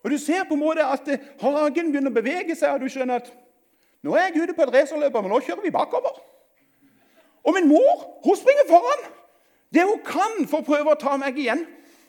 Og 0.00 0.10
Du 0.10 0.18
ser 0.18 0.46
på 0.48 0.56
en 0.56 0.62
måte 0.62 0.84
at 0.84 1.08
eh, 1.12 1.22
hagen 1.42 1.90
begynner 1.92 2.10
å 2.10 2.16
bevege 2.16 2.56
seg, 2.56 2.72
og 2.72 2.80
du 2.80 2.88
skjønner 2.88 3.20
at 3.20 3.30
nå 4.00 4.14
er 4.16 4.30
jeg 4.30 4.46
ute 4.46 4.56
på 4.56 4.64
et 4.64 4.72
racerløp, 4.72 5.16
men 5.20 5.32
nå 5.34 5.40
kjører 5.44 5.64
vi 5.66 5.72
bakover. 5.74 6.14
Og 7.44 7.56
min 7.56 7.68
mor 7.68 8.06
hun 8.24 8.36
springer 8.36 8.68
foran 8.68 9.04
det 9.70 9.84
hun 9.86 10.00
kan 10.04 10.48
for 10.48 10.60
å 10.60 10.66
prøve 10.66 10.94
å 10.94 10.98
ta 10.98 11.16
meg 11.20 11.38
igjen. 11.38 11.62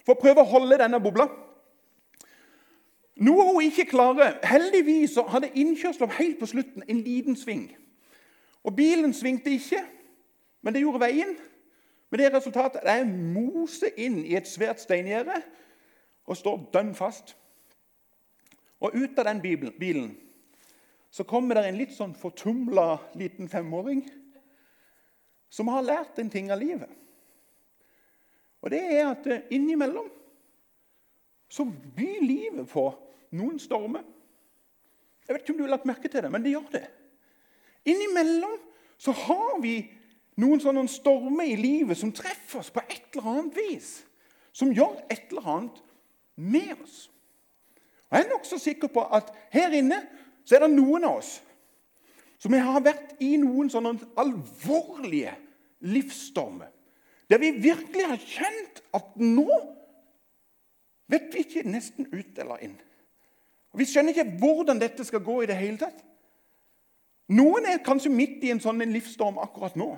For 0.05 0.15
å 0.15 0.21
prøve 0.21 0.41
å 0.41 0.49
holde 0.49 0.79
denne 0.81 0.97
bobla. 1.03 1.27
Noe 3.21 3.45
hun 3.51 3.61
ikke 3.61 3.85
klarer. 3.91 4.39
Heldigvis 4.47 5.17
hadde 5.29 5.51
innkjørselen 5.53 6.15
helt 6.17 6.39
på 6.39 6.49
slutten 6.49 6.87
en 6.87 7.03
liten 7.05 7.37
sving. 7.37 7.67
Og 8.65 8.73
bilen 8.77 9.13
svingte 9.13 9.53
ikke, 9.53 9.83
men 10.61 10.73
det 10.73 10.81
gjorde 10.81 11.03
veien. 11.03 11.35
Men 12.11 12.19
det 12.19 12.31
resultatet 12.33 12.83
er 12.83 13.05
å 13.05 13.09
mose 13.09 13.87
inn 13.95 14.19
i 14.25 14.35
et 14.35 14.49
svært 14.49 14.83
steingjerde 14.83 15.37
og 16.27 16.37
står 16.37 16.65
dønn 16.73 16.91
fast. 16.95 17.35
Og 18.83 18.97
ut 18.97 19.19
av 19.21 19.29
den 19.29 19.39
bilen 19.41 20.11
så 21.11 21.23
kommer 21.27 21.55
det 21.57 21.69
en 21.69 21.79
litt 21.79 21.93
sånn 21.95 22.15
fortumla 22.17 22.97
liten 23.19 23.47
femåring 23.51 24.03
som 25.51 25.71
har 25.71 25.83
lært 25.83 26.19
en 26.19 26.31
ting 26.31 26.51
av 26.51 26.59
livet. 26.59 26.89
Og 28.61 28.71
det 28.71 28.81
er 28.93 29.07
at 29.09 29.27
eh, 29.27 29.47
innimellom 29.55 30.07
så 31.51 31.65
byr 31.67 32.21
livet 32.23 32.67
på 32.71 32.85
noen 33.35 33.57
stormer. 33.59 34.03
Jeg 35.27 35.35
vet 35.35 35.43
ikke 35.43 35.55
om 35.55 35.59
du 35.59 35.65
har 35.65 35.73
lagt 35.73 35.87
merke 35.89 36.11
til 36.11 36.23
det, 36.23 36.31
men 36.31 36.43
det 36.43 36.53
gjør 36.53 36.69
det. 36.75 36.85
Innimellom 37.91 38.55
så 39.01 39.13
har 39.25 39.57
vi 39.63 39.75
noen 40.39 40.61
sånne 40.63 40.87
stormer 40.89 41.49
i 41.49 41.57
livet 41.59 41.99
som 41.99 42.13
treffer 42.15 42.61
oss 42.61 42.71
på 42.71 42.83
et 42.87 43.11
eller 43.11 43.29
annet 43.33 43.57
vis. 43.57 43.89
Som 44.55 44.71
gjør 44.75 45.01
et 45.11 45.31
eller 45.31 45.47
annet 45.47 45.81
med 46.35 46.73
oss. 46.77 47.09
Og 48.09 48.17
Jeg 48.17 48.25
er 48.25 48.33
nokså 48.33 48.59
sikker 48.59 48.91
på 48.91 49.03
at 49.15 49.31
her 49.51 49.73
inne 49.75 50.01
så 50.45 50.57
er 50.57 50.65
det 50.65 50.75
noen 50.75 51.05
av 51.07 51.21
oss 51.21 51.37
som 52.41 52.55
har 52.57 52.81
vært 52.81 53.19
i 53.21 53.35
noen 53.37 53.69
sånne 53.69 53.93
alvorlige 54.19 55.35
livsstormer. 55.85 56.71
Der 57.29 57.39
vi 57.39 57.51
virkelig 57.63 58.07
har 58.09 58.23
kjent 58.23 58.81
at 58.97 59.13
nå 59.21 59.47
vet 61.11 61.29
vi 61.31 61.43
ikke 61.45 61.67
nesten 61.69 62.07
ut 62.11 62.39
eller 62.39 62.63
inn. 62.65 62.75
Og 63.71 63.79
Vi 63.79 63.87
skjønner 63.87 64.11
ikke 64.15 64.39
hvordan 64.41 64.81
dette 64.81 65.05
skal 65.07 65.23
gå 65.23 65.41
i 65.43 65.47
det 65.47 65.55
hele 65.59 65.79
tatt. 65.79 66.01
Noen 67.31 67.69
er 67.69 67.83
kanskje 67.85 68.11
midt 68.11 68.43
i 68.43 68.51
en 68.51 68.59
sånn 68.59 68.83
livsstorm 68.91 69.39
akkurat 69.39 69.77
nå. 69.79 69.93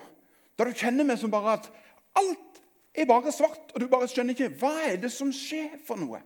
Der 0.57 0.69
du 0.69 0.77
kjenner 0.77 1.07
meg 1.07 1.19
som 1.21 1.31
bare 1.33 1.57
at 1.57 1.69
alt 2.19 2.61
er 2.93 3.09
bare 3.09 3.31
svart, 3.33 3.71
og 3.73 3.81
du 3.81 3.87
bare 3.89 4.07
skjønner 4.09 4.35
ikke 4.35 4.53
hva 4.61 4.73
er 4.85 4.99
det 5.01 5.09
som 5.11 5.31
skjer 5.33 5.79
for 5.85 5.97
noe. 5.97 6.21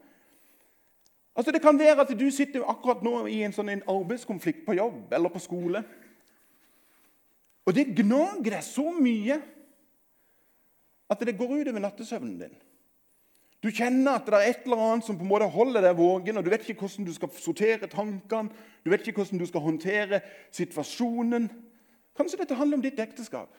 Altså 1.38 1.54
Det 1.54 1.62
kan 1.62 1.80
være 1.80 2.02
at 2.02 2.12
du 2.20 2.26
sitter 2.34 2.66
akkurat 2.66 3.04
nå 3.06 3.28
i 3.30 3.44
en 3.46 3.54
sånn 3.54 3.70
en 3.70 3.86
arbeidskonflikt 3.88 4.66
på 4.66 4.76
jobb 4.80 5.14
eller 5.14 5.32
på 5.32 5.42
skole. 5.44 5.84
Og 7.68 7.76
det 7.76 7.92
gnager 8.00 8.56
deg 8.56 8.64
så 8.66 8.88
mye 8.96 9.38
at 11.08 11.22
det 11.24 11.38
går 11.38 11.60
utover 11.62 11.84
nattesøvnen 11.84 12.40
din. 12.42 12.56
Du 13.64 13.70
kjenner 13.74 14.20
at 14.20 14.28
det 14.28 14.38
er 14.38 14.52
et 14.52 14.66
eller 14.68 14.82
annet 14.82 15.06
som 15.08 15.18
på 15.18 15.26
en 15.26 15.30
måte 15.32 15.48
holder 15.50 15.86
deg 15.86 15.98
våken, 15.98 16.38
og 16.38 16.46
du 16.46 16.52
vet 16.54 16.66
ikke 16.66 16.86
hvordan 16.86 17.08
du 17.08 17.14
skal 17.16 17.32
sortere 17.42 17.90
tankene, 17.90 18.52
du 18.86 18.92
vet 18.94 19.08
ikke 19.08 19.24
hvordan 19.24 19.42
du 19.42 19.48
skal 19.50 19.66
håndtere 19.66 20.20
situasjonen. 20.54 21.48
Kanskje 22.18 22.42
dette 22.42 22.58
handler 22.58 22.78
om 22.78 22.86
ditt 22.86 23.00
ekteskap. 23.02 23.50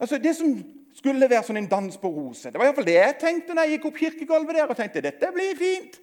Altså 0.00 0.18
Det 0.18 0.32
som 0.36 0.54
skulle 0.96 1.28
være 1.30 1.44
sånn 1.46 1.60
en 1.60 1.68
dans 1.70 1.96
på 2.00 2.08
roser 2.10 2.50
Det 2.50 2.58
var 2.58 2.70
iallfall 2.70 2.88
det 2.88 2.96
jeg 2.96 3.18
tenkte 3.20 3.54
når 3.54 3.68
jeg 3.68 3.76
gikk 3.76 3.84
opp 3.90 4.00
kirkegulvet 4.00 4.56
der 4.56 4.72
og 4.72 4.78
tenkte 4.78 5.04
dette 5.04 5.30
blir 5.34 5.58
fint. 5.58 6.00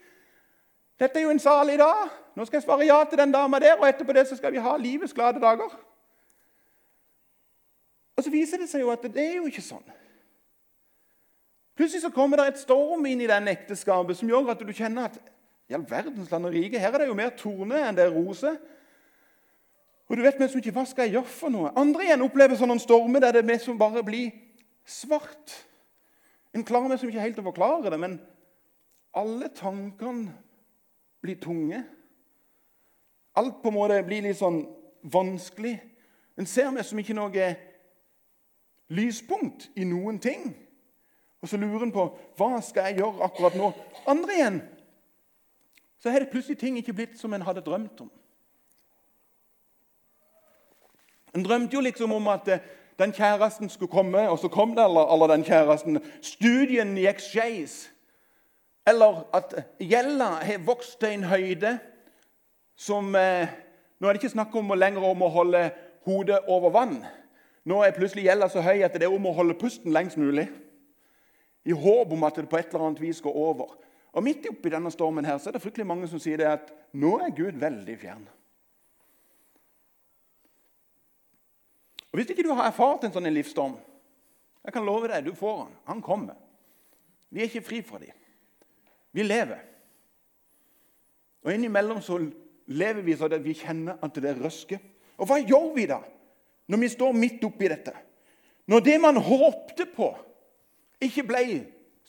Dette 0.98 1.20
er 1.20 1.28
jo 1.28 1.34
en 1.34 1.42
salig 1.42 1.78
dag. 1.82 2.08
Nå 2.38 2.46
skal 2.46 2.58
jeg 2.58 2.66
svare 2.66 2.88
ja 2.88 2.98
til 3.10 3.20
den 3.20 3.34
dama 3.34 3.60
der, 3.62 3.76
og 3.78 3.86
etterpå 3.90 4.14
det 4.14 4.28
så 4.30 4.38
skal 4.38 4.54
vi 4.54 4.62
ha 4.62 4.78
livets 4.78 5.14
glade 5.14 5.42
dager. 5.42 5.74
Og 8.18 8.24
så 8.24 8.34
viser 8.34 8.58
det 8.58 8.70
seg 8.70 8.82
jo 8.82 8.90
at 8.90 9.04
det 9.06 9.22
er 9.22 9.36
jo 9.38 9.46
ikke 9.50 9.62
sånn. 9.62 9.86
Plutselig 11.78 12.02
så 12.02 12.14
kommer 12.14 12.42
det 12.42 12.48
et 12.54 12.64
storm 12.64 13.06
inn 13.06 13.22
i 13.22 13.30
den 13.30 13.50
ekteskapet 13.52 14.18
som 14.18 14.30
gjør 14.30 14.50
at 14.56 14.64
du 14.66 14.74
kjenner 14.74 15.12
at 15.12 15.20
i 15.70 15.76
all 15.78 15.86
verdens 15.86 16.32
land 16.32 16.48
og 16.48 16.56
rike, 16.56 16.80
her 16.80 16.96
er 16.96 17.04
det 17.04 17.10
jo 17.10 17.18
mer 17.18 17.34
torne 17.38 17.82
enn 17.84 17.98
det 17.98 18.08
er 18.08 18.16
roser. 18.16 18.56
Og 20.08 20.18
du 20.18 20.24
vet 20.24 20.40
liksom 20.40 20.62
ikke 20.62 20.72
hva 20.76 20.86
skal 20.88 21.08
jeg 21.08 21.18
gjøre 21.18 21.32
for 21.32 21.52
noe. 21.52 21.74
Andre 21.76 22.06
igjen 22.06 22.24
opplever 22.24 22.56
sånne 22.60 22.80
stormer 22.80 23.24
der 23.24 23.42
det 23.42 23.44
er 23.52 23.60
som 23.60 23.80
bare 23.80 24.04
blir 24.08 24.32
svart. 24.88 25.56
En 26.56 26.64
klarer 26.66 26.88
meg 26.92 27.02
som 27.02 27.12
ikke 27.12 27.26
helt 27.26 27.42
å 27.42 27.48
forklare 27.50 27.92
det, 27.92 28.00
men 28.00 28.16
alle 29.18 29.50
tankene 29.56 30.32
blir 31.24 31.40
tunge. 31.44 31.82
Alt 33.38 33.60
på 33.62 33.70
en 33.70 33.76
måte 33.76 34.00
blir 34.08 34.24
litt 34.26 34.40
sånn 34.40 34.62
vanskelig. 35.04 35.76
En 36.40 36.48
ser 36.48 36.72
meg 36.72 36.88
som 36.88 37.00
ikke 37.02 37.18
noe 37.18 37.50
lyspunkt 38.94 39.68
i 39.76 39.86
noen 39.86 40.22
ting. 40.24 40.54
Og 41.44 41.52
så 41.52 41.60
lurer 41.60 41.86
en 41.86 41.94
på 41.94 42.08
hva 42.40 42.62
skal 42.66 42.90
jeg 42.90 43.02
gjøre 43.02 43.28
akkurat 43.28 43.58
nå. 43.60 43.74
Andre 44.10 44.40
igjen 44.40 44.62
så 45.98 46.14
har 46.14 46.22
det 46.22 46.32
plutselig 46.32 46.60
ting 46.62 46.78
ikke 46.78 46.94
blitt 46.94 47.18
som 47.20 47.34
en 47.34 47.46
hadde 47.46 47.64
drømt 47.66 48.06
om. 48.06 48.10
En 51.38 51.46
drømte 51.46 51.78
jo 51.78 51.84
liksom 51.86 52.16
om 52.16 52.28
at 52.34 52.48
eh, 52.50 52.64
den 52.98 53.14
kjæresten 53.14 53.70
skulle 53.70 53.92
komme, 53.94 54.24
og 54.30 54.40
så 54.42 54.50
kom 54.50 54.74
det 54.76 54.84
eller, 54.84 55.14
eller 55.14 55.30
den 55.36 55.44
kjæresten. 55.46 56.00
Studien 56.22 56.96
gikk 56.98 57.22
skeis. 57.22 57.76
Eller 58.88 59.22
at 59.36 59.54
gjelda 59.80 60.32
har 60.42 60.64
vokst 60.66 60.98
til 61.00 61.14
en 61.14 61.28
høyde 61.30 61.78
som 62.78 63.16
eh, 63.16 63.48
Nå 63.98 64.06
er 64.06 64.14
det 64.14 64.22
ikke 64.22 64.30
snakk 64.30 64.54
om 64.54 64.76
lenger 64.78 65.02
om 65.02 65.24
å 65.26 65.32
holde 65.34 65.62
hodet 66.06 66.44
over 66.54 66.70
vann. 66.70 67.00
Nå 67.66 67.80
er 67.82 67.96
plutselig 67.96 68.28
gjelda 68.28 68.46
så 68.54 68.62
høy 68.62 68.84
at 68.86 68.94
det 68.94 69.08
er 69.08 69.14
om 69.14 69.26
å 69.26 69.34
holde 69.34 69.58
pusten 69.58 69.90
lengst 69.90 70.20
mulig 70.22 70.46
i 71.66 71.74
håp 71.74 72.14
om 72.14 72.28
at 72.28 72.38
det 72.38 72.46
på 72.52 72.60
et 72.60 72.70
eller 72.70 72.86
annet 72.86 73.02
vis 73.02 73.22
går 73.26 73.34
over. 73.34 73.74
Og 74.14 74.24
Midt 74.24 74.46
oppi 74.50 74.70
denne 74.70 74.94
stormen 74.94 75.26
her, 75.26 75.40
så 75.42 75.50
er 75.50 75.58
det 75.58 75.64
fryktelig 75.66 75.88
mange 75.90 76.08
som 76.08 76.22
sier 76.22 76.38
det 76.38 76.46
at 76.48 76.70
nå 76.94 77.18
er 77.26 77.34
Gud 77.36 77.58
veldig 77.58 77.98
fjern. 78.00 78.28
Og 82.18 82.24
Hvis 82.24 82.32
ikke 82.34 82.48
du 82.48 82.54
har 82.58 82.66
erfart 82.66 83.04
en 83.06 83.12
sånn 83.14 83.30
livsstorm, 83.30 83.76
jeg 84.66 84.74
kan 84.74 84.86
love 84.88 85.06
deg, 85.06 85.28
du 85.28 85.36
får 85.38 85.60
han. 85.60 85.76
Han 85.86 86.00
kommer. 86.02 86.34
Vi 87.30 87.44
er 87.44 87.46
ikke 87.46 87.68
fri 87.68 87.82
fra 87.86 88.00
dem. 88.02 88.16
Vi 89.14 89.22
lever. 89.22 89.60
Og 91.46 91.54
innimellom 91.54 92.02
så 92.02 92.18
lever 92.74 93.06
vi 93.06 93.14
så 93.20 93.30
at 93.30 93.46
vi 93.46 93.54
kjenner 93.54 94.02
at 94.02 94.18
det 94.18 94.34
røsker. 94.40 94.82
Og 95.22 95.30
hva 95.30 95.38
gjør 95.44 95.70
vi 95.78 95.86
da, 95.94 96.02
når 96.66 96.82
vi 96.88 96.90
står 96.96 97.14
midt 97.22 97.46
oppi 97.46 97.70
dette? 97.70 97.94
Når 98.66 98.86
det 98.90 98.98
man 99.06 99.22
håpte 99.22 99.86
på, 99.94 100.10
ikke 100.98 101.30
ble 101.30 101.46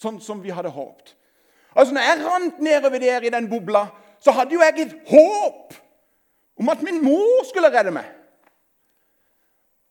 sånn 0.01 0.23
som 0.25 0.41
vi 0.41 0.57
hadde 0.57 0.73
håpet. 0.73 1.19
Altså, 1.77 1.93
når 1.93 2.09
jeg 2.09 2.25
rant 2.25 2.65
nedover 2.65 3.05
der 3.05 3.29
i 3.29 3.37
den 3.37 3.53
bobla, 3.53 3.91
så 4.25 4.33
hadde 4.33 4.57
jo 4.57 4.65
jeg 4.65 4.87
et 4.89 5.01
håp 5.13 5.77
om 6.65 6.73
at 6.73 6.81
min 6.81 7.05
mor 7.05 7.45
skulle 7.53 7.77
redde 7.77 7.93
meg. 7.93 8.09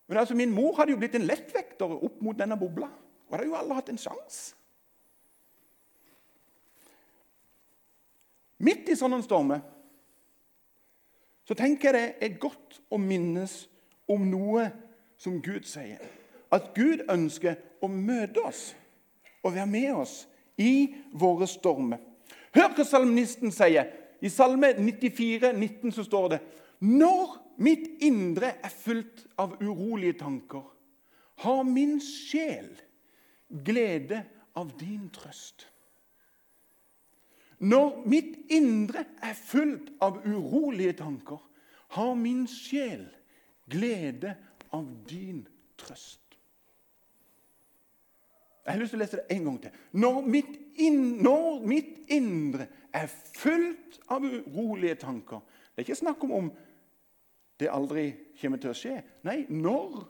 Men 0.08 0.18
altså, 0.18 0.36
min 0.36 0.54
mor 0.56 0.76
hadde 0.78 0.94
jo 0.94 1.00
blitt 1.02 1.16
en 1.20 1.28
lettvekter 1.28 1.98
opp 1.98 2.22
mot 2.24 2.38
denne 2.38 2.58
bobla. 2.60 2.88
Og 3.28 3.36
hadde 3.36 3.50
jo 3.50 3.58
alle 3.60 3.76
hatt 3.76 3.90
en 3.92 4.00
sjanse. 4.00 4.56
Midt 8.58 8.90
i 8.90 8.98
sånne 8.98 9.20
stormer 9.22 9.60
så 11.48 11.56
tenker 11.56 11.96
jeg 11.96 12.16
det 12.18 12.26
er 12.26 12.40
godt 12.42 12.80
å 12.92 12.98
minnes 13.00 13.54
om 14.10 14.26
noe 14.28 14.66
som 15.20 15.38
Gud 15.44 15.68
sier. 15.70 16.02
At 16.52 16.74
Gud 16.76 17.06
ønsker 17.12 17.60
å 17.84 17.88
møte 17.92 18.42
oss 18.44 18.72
og 19.44 19.54
være 19.54 19.70
med 19.70 19.94
oss 20.02 20.16
i 20.60 20.90
våre 21.14 21.48
stormer. 21.48 22.02
Hør 22.56 22.74
hva 22.74 22.86
salmisten 22.88 23.54
sier. 23.54 23.94
I 24.18 24.32
Salme 24.34 24.72
94, 24.74 25.54
19 25.54 25.94
så 25.94 26.04
står 26.04 26.30
det 26.32 26.40
Når 26.82 27.36
mitt 27.58 28.02
indre 28.04 28.56
er 28.64 28.74
fullt 28.74 29.26
av 29.42 29.58
urolige 29.62 30.20
tanker, 30.22 30.66
har 31.44 31.64
min 31.64 31.98
sjel 32.02 32.70
glede 33.50 34.24
av 34.58 34.72
din 34.80 35.10
trøst. 35.14 35.68
Når 37.58 38.04
mitt 38.06 38.52
indre 38.54 39.04
er 39.26 39.34
fullt 39.38 39.90
av 40.06 40.20
urolige 40.26 40.98
tanker, 41.00 41.42
har 41.98 42.16
min 42.20 42.46
sjel 42.50 43.08
glede 43.70 44.36
av 44.76 44.86
din 45.10 45.46
trøst. 45.80 46.22
Jeg 48.68 48.76
har 48.76 48.82
lyst 48.82 48.92
til 48.92 49.00
å 49.00 49.02
lese 49.06 49.20
det 49.22 49.36
en 49.38 49.46
gang 49.48 49.58
til. 49.64 49.76
Når 49.96 50.26
mitt, 50.28 50.56
in, 50.84 50.98
når 51.24 51.62
mitt 51.72 51.94
indre 52.12 52.68
er 52.92 53.08
fullt 53.08 54.02
av 54.12 54.26
urolige 54.28 54.98
tanker 55.00 55.40
Det 55.40 55.84
er 55.84 55.86
ikke 55.86 56.00
snakk 56.02 56.24
om 56.26 56.32
om 56.34 56.50
det 57.60 57.72
aldri 57.74 58.12
kommer 58.42 58.62
til 58.62 58.72
å 58.72 58.78
skje. 58.78 58.96
Nei, 59.28 59.44
når 59.50 60.04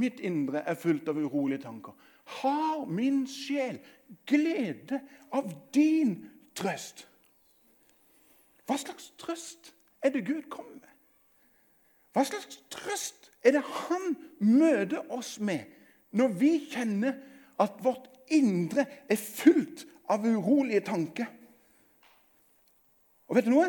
mitt 0.00 0.20
indre 0.24 0.62
er 0.68 0.78
fullt 0.80 1.08
av 1.08 1.18
urolige 1.20 1.64
tanker, 1.66 1.92
har 2.40 2.86
min 2.90 3.22
sjel 3.30 3.78
glede 4.26 5.00
av 5.34 5.50
din 5.74 6.18
trøst. 6.56 7.04
Hva 8.66 8.78
slags 8.80 9.12
trøst 9.20 9.72
er 10.02 10.14
det 10.14 10.24
Gud 10.26 10.48
kommer 10.50 10.74
med? 10.80 10.92
Hva 12.16 12.24
slags 12.26 12.58
trøst 12.72 13.30
er 13.44 13.58
det 13.58 13.62
Han 13.62 14.16
møter 14.40 15.04
oss 15.12 15.36
med 15.38 15.68
når 16.16 16.32
vi 16.40 16.52
kjenner 16.72 17.18
at 17.60 17.76
vårt 17.84 18.08
indre 18.32 18.86
er 19.08 19.20
fullt 19.20 19.84
av 20.10 20.24
urolige 20.24 20.80
tanker. 20.86 21.28
Og 23.26 23.36
vet 23.36 23.46
du 23.46 23.52
noe? 23.52 23.68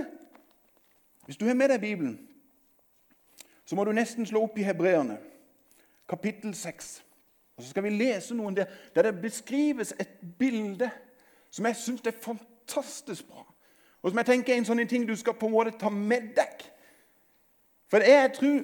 Hvis 1.28 1.38
du 1.38 1.46
har 1.46 1.58
med 1.60 1.74
deg 1.74 1.84
Bibelen, 1.84 2.16
så 3.68 3.76
må 3.76 3.84
du 3.84 3.92
nesten 3.92 4.26
slå 4.26 4.46
opp 4.48 4.56
i 4.58 4.64
Hebreerne, 4.64 5.18
kapittel 6.10 6.56
6. 6.56 7.04
Og 7.58 7.64
Så 7.64 7.70
skal 7.70 7.84
vi 7.84 7.90
lese 7.90 8.36
noen 8.36 8.56
der, 8.56 8.72
der 8.96 9.10
det 9.10 9.22
beskrives 9.22 9.92
et 10.00 10.16
bilde 10.40 10.90
som 11.52 11.66
jeg 11.66 11.76
syns 11.76 12.08
er 12.08 12.16
fantastisk 12.22 13.28
bra. 13.28 13.44
Og 14.02 14.12
som 14.12 14.18
jeg 14.18 14.30
tenker 14.30 14.54
er 14.54 14.62
en 14.62 14.68
sånn 14.70 14.88
ting 14.88 15.08
du 15.08 15.16
skal 15.20 15.36
på 15.36 15.50
en 15.50 15.56
måte 15.56 15.76
ta 15.80 15.90
med 15.92 16.32
deg. 16.38 16.64
For 17.92 18.04
det 18.04 18.14
jeg 18.14 18.34
tror 18.38 18.58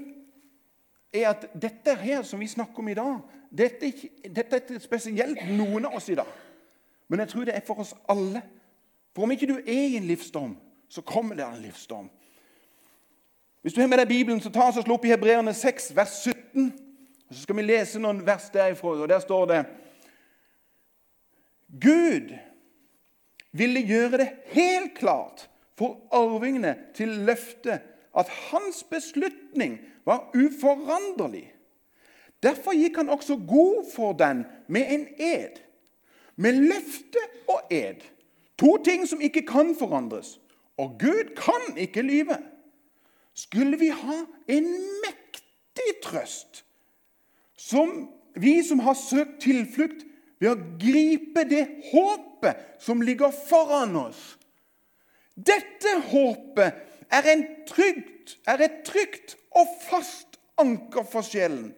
er 1.13 1.29
at 1.29 1.47
dette 1.61 1.95
her 1.99 2.23
som 2.23 2.39
vi 2.39 2.47
snakker 2.47 2.79
om 2.79 2.91
i 2.91 2.97
dag, 2.97 3.19
dette, 3.51 3.91
dette 4.23 4.55
er 4.55 4.63
ikke 4.63 4.79
spesielt 4.83 5.43
noen 5.51 5.89
av 5.89 5.97
oss 5.99 6.09
i 6.09 6.17
dag. 6.17 6.29
Men 7.11 7.23
jeg 7.23 7.33
tror 7.33 7.49
det 7.49 7.57
er 7.57 7.65
for 7.65 7.83
oss 7.83 7.91
alle. 8.09 8.41
For 9.13 9.25
om 9.25 9.35
ikke 9.35 9.51
du 9.51 9.57
er 9.59 9.89
i 9.91 9.97
en 9.97 10.07
livsstorm, 10.07 10.55
så 10.89 11.01
kommer 11.01 11.35
det 11.35 11.45
en 11.45 11.61
livsstorm. 11.61 12.07
Hvis 13.63 13.73
du 13.73 13.79
har 13.81 13.87
med 13.87 14.01
deg 14.01 14.07
Bibelen, 14.07 14.41
så 14.43 14.49
ta 14.51 14.65
oss 14.67 14.77
og 14.77 14.83
slå 14.83 14.97
opp 14.97 15.05
i 15.07 15.13
Hebreerne 15.13 15.53
6, 15.55 15.93
vers 15.95 16.17
17. 16.27 16.65
Og 17.29 17.35
Så 17.35 17.45
skal 17.45 17.55
vi 17.55 17.63
lese 17.63 18.01
noen 18.03 18.19
vers 18.27 18.49
derifra, 18.51 18.97
og 18.99 19.07
der 19.07 19.23
står 19.23 19.45
det 19.49 19.61
Gud 21.81 22.33
ville 23.55 23.85
gjøre 23.87 24.19
det 24.19 24.27
helt 24.51 24.97
klart 24.97 25.47
for 25.79 25.95
arvingene 26.11 26.75
til 26.93 27.07
løftet 27.23 27.79
at 28.13 28.29
hans 28.51 28.83
beslutning 28.83 29.79
var 30.05 30.27
uforanderlig. 30.35 31.47
Derfor 32.43 32.75
gikk 32.75 32.99
han 32.99 33.09
også 33.09 33.39
god 33.47 33.85
for 33.95 34.13
den 34.13 34.43
med 34.67 34.91
en 34.91 35.07
ed. 35.17 35.63
Med 36.35 36.51
løfte 36.51 37.23
og 37.47 37.71
ed. 37.71 38.03
To 38.59 38.77
ting 38.83 39.07
som 39.07 39.21
ikke 39.21 39.45
kan 39.47 39.71
forandres. 39.79 40.39
Og 40.77 40.97
Gud 40.99 41.31
kan 41.39 41.77
ikke 41.77 42.01
lyve. 42.01 42.37
Skulle 43.33 43.77
vi 43.81 43.89
ha 43.89 44.19
en 44.47 44.69
mektig 45.05 45.95
trøst, 46.03 46.63
som 47.57 48.09
vi 48.35 48.59
som 48.65 48.81
har 48.85 48.97
søkt 48.97 49.39
tilflukt 49.45 50.05
ved 50.41 50.51
å 50.51 50.77
gripe 50.81 51.45
det 51.49 51.63
håpet 51.91 52.81
som 52.83 53.01
ligger 53.01 53.31
foran 53.47 53.95
oss 53.95 54.21
Dette 55.33 55.95
håpet 56.11 56.75
er, 57.09 57.29
trygt, 57.65 58.35
er 58.45 58.61
et 58.61 58.83
trygt 58.85 59.33
og 59.57 59.69
fast 59.81 60.37
anker 60.61 61.07
for 61.09 61.25
sjelen. 61.25 61.71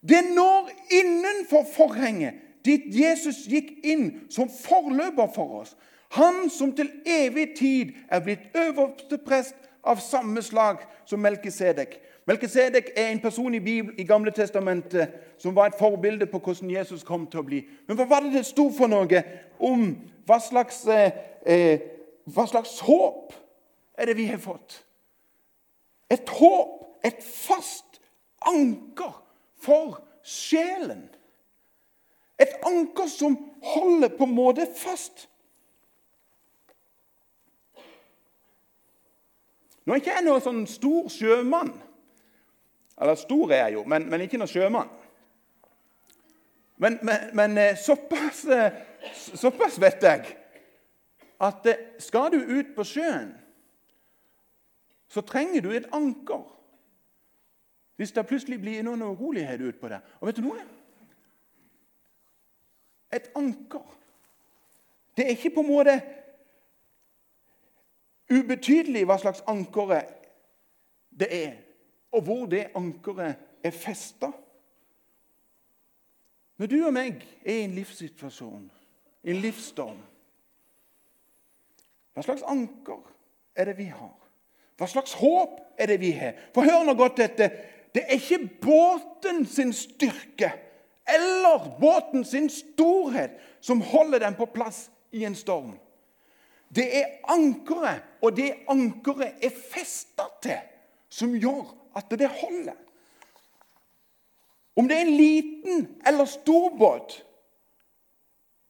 Det 0.00 0.20
når 0.34 0.68
innenfor 0.92 1.64
forhenget 1.68 2.36
dit 2.64 2.90
Jesus 2.92 3.46
gikk 3.48 3.72
inn 3.88 4.04
som 4.32 4.52
forløper 4.52 5.32
for 5.32 5.62
oss. 5.62 5.72
Han 6.16 6.48
som 6.52 6.74
til 6.76 6.90
evig 7.08 7.54
tid 7.56 7.96
er 8.12 8.20
blitt 8.24 8.56
øverste 8.58 9.20
prest 9.24 9.69
av 9.82 9.96
samme 9.96 10.42
slag 10.42 10.84
som 11.04 11.20
Melkisedek. 11.20 12.00
Melkisedek 12.26 12.90
er 12.96 13.08
en 13.10 13.20
person 13.20 13.54
i, 13.54 13.60
Bibelen, 13.60 13.98
i 13.98 14.04
Gamle 14.04 14.30
Testamentet 14.30 15.14
som 15.38 15.56
var 15.56 15.70
et 15.70 15.78
forbilde 15.78 16.26
på 16.26 16.38
hvordan 16.38 16.70
Jesus 16.70 17.04
kom 17.06 17.26
til 17.26 17.40
å 17.40 17.46
bli. 17.46 17.62
Men 17.88 17.98
hva 17.98 18.06
var 18.08 18.24
det 18.24 18.34
det 18.36 18.44
sto 18.46 18.68
for 18.76 18.90
noe 18.90 19.22
om 19.58 19.88
hva 20.28 20.38
slags, 20.42 20.84
eh, 20.86 21.16
eh, 21.46 21.80
hva 22.28 22.46
slags 22.46 22.78
håp 22.86 23.32
er 23.98 24.06
det 24.06 24.16
vi 24.16 24.28
har 24.28 24.38
fått? 24.38 24.82
Et 26.10 26.28
håp, 26.28 27.00
et 27.04 27.22
fast 27.24 28.00
anker 28.46 29.16
for 29.60 30.00
sjelen. 30.22 31.08
Et 32.40 32.52
anker 32.66 33.08
som 33.08 33.36
holder 33.62 34.12
på 34.16 34.28
en 34.28 34.34
måte 34.34 34.68
fast. 34.76 35.29
Nå 39.90 39.96
er 39.96 40.04
ikke 40.04 40.12
jeg 40.14 40.22
noen 40.22 40.42
sånn 40.44 40.58
stor 40.70 41.08
sjømann. 41.10 41.72
Eller 42.94 43.16
stor 43.18 43.50
er 43.50 43.64
jeg 43.64 43.74
jo, 43.74 43.80
men, 43.90 44.04
men 44.06 44.22
ikke 44.22 44.38
noen 44.38 44.50
sjømann. 44.52 44.92
Men, 46.78 47.00
men, 47.02 47.24
men 47.34 47.58
eh, 47.58 47.74
såpass, 47.74 48.44
eh, 48.54 48.76
såpass, 49.34 49.80
vet 49.82 50.06
jeg 50.06 50.30
at 51.42 51.66
eh, 51.66 51.82
skal 51.98 52.30
du 52.30 52.38
ut 52.38 52.70
på 52.76 52.86
sjøen, 52.86 53.32
så 55.10 55.26
trenger 55.26 55.66
du 55.66 55.74
et 55.74 55.90
anker. 55.90 56.46
Hvis 57.98 58.14
det 58.14 58.28
plutselig 58.30 58.60
blir 58.62 58.86
noen 58.86 59.02
urolighet 59.02 59.66
utpå 59.72 59.90
der. 59.90 60.06
Og 60.22 60.30
vet 60.30 60.38
du 60.38 60.46
noe? 60.46 60.62
Et 63.10 63.26
anker. 63.34 63.90
Det 65.18 65.26
er 65.26 65.34
ikke 65.34 65.56
på 65.58 65.66
en 65.66 65.72
måte 65.74 65.98
ubetydelig 68.30 69.04
hva 69.08 69.18
slags 69.18 69.42
ankeret 69.50 70.08
det 71.10 71.28
er, 71.34 71.56
og 72.12 72.22
hvor 72.22 72.46
det 72.46 72.70
ankeret 72.74 73.36
er 73.64 73.74
festa. 73.74 74.30
Når 76.58 76.66
du 76.66 76.78
og 76.86 76.92
meg 76.92 77.22
er 77.44 77.60
i 77.60 77.64
en 77.64 77.74
livssituasjon, 77.76 78.70
i 79.22 79.34
en 79.34 79.42
livsstorm 79.42 79.98
Hva 82.14 82.24
slags 82.24 82.42
anker 82.48 83.04
er 83.54 83.68
det 83.70 83.76
vi 83.78 83.86
har? 83.86 84.16
Hva 84.76 84.88
slags 84.90 85.12
håp 85.20 85.60
er 85.78 85.92
det 85.92 86.00
vi 86.02 86.10
har? 86.16 86.34
For 86.52 86.66
hør 86.66 86.82
nå 86.84 86.94
godt 86.98 87.20
dette. 87.20 87.46
Det 87.94 88.02
er 88.02 88.18
ikke 88.18 88.48
båten 88.64 89.44
sin 89.46 89.72
styrke 89.76 90.50
eller 91.10 91.70
båten 91.80 92.24
sin 92.24 92.50
storhet 92.50 93.38
som 93.60 93.80
holder 93.80 94.18
den 94.18 94.34
på 94.34 94.46
plass 94.46 94.90
i 95.12 95.24
en 95.24 95.34
storm. 95.34 95.78
Det 96.74 96.86
er 96.98 97.06
ankeret, 97.28 98.02
og 98.22 98.36
det 98.36 98.52
ankeret 98.68 99.42
er 99.42 99.50
festa 99.72 100.28
til, 100.42 100.60
som 101.10 101.34
gjør 101.34 101.66
at 101.98 102.10
det 102.10 102.28
holder. 102.30 102.78
Om 104.76 104.88
det 104.88 104.96
er 104.96 105.00
en 105.00 105.16
liten 105.16 105.88
eller 106.06 106.24
stor 106.24 106.70
båt 106.78 107.24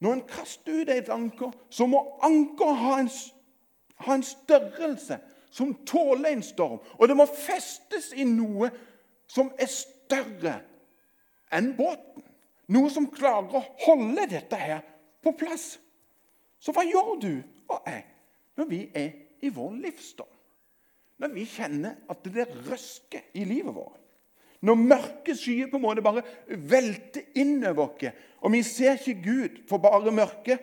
Når 0.00 0.12
en 0.12 0.22
kaster 0.24 0.80
ut 0.80 0.88
et 0.88 1.08
anker, 1.12 1.50
så 1.70 1.86
må 1.86 1.98
ankeret 2.24 2.76
ha, 2.76 2.94
ha 4.06 4.14
en, 4.14 4.22
størrelse 4.22 5.18
som 5.52 5.74
tåler 5.84 6.30
en 6.30 6.42
storm. 6.42 6.78
Og 6.96 7.08
det 7.08 7.16
må 7.16 7.26
festes 7.28 8.14
i 8.16 8.24
noe 8.24 8.70
som 9.28 9.50
er 9.60 9.68
større 9.68 10.54
enn 11.52 11.74
båten. 11.76 12.24
Noe 12.72 12.88
som 12.88 13.10
klarer 13.12 13.60
å 13.60 13.64
holde 13.84 14.24
dette 14.30 14.56
her 14.56 14.80
på 15.20 15.34
plass. 15.36 15.74
Så 16.64 16.72
hva 16.72 16.86
gjør 16.88 17.12
du 17.20 17.32
og 17.70 17.88
jeg 17.88 18.04
når 18.58 18.68
vi 18.68 18.80
er 18.94 19.10
i 19.40 19.48
vår 19.54 19.72
livsstorm? 19.86 20.36
Når 21.20 21.32
vi 21.34 21.46
kjenner 21.48 21.98
at 22.10 22.24
det 22.32 22.48
røsker 22.68 23.32
i 23.36 23.44
livet 23.44 23.74
vårt? 23.76 23.98
Når 24.60 24.76
mørke 24.76 25.34
skyer 25.36 25.70
på 25.70 25.78
en 25.78 25.84
måte 25.86 26.04
bare 26.04 26.24
velter 26.48 27.30
innover 27.40 27.86
oss, 27.86 28.16
og 28.40 28.52
vi 28.52 28.60
ser 28.64 28.98
ikke 28.98 29.22
Gud 29.24 29.60
for 29.68 29.80
bare 29.80 30.12
mørke 30.12 30.58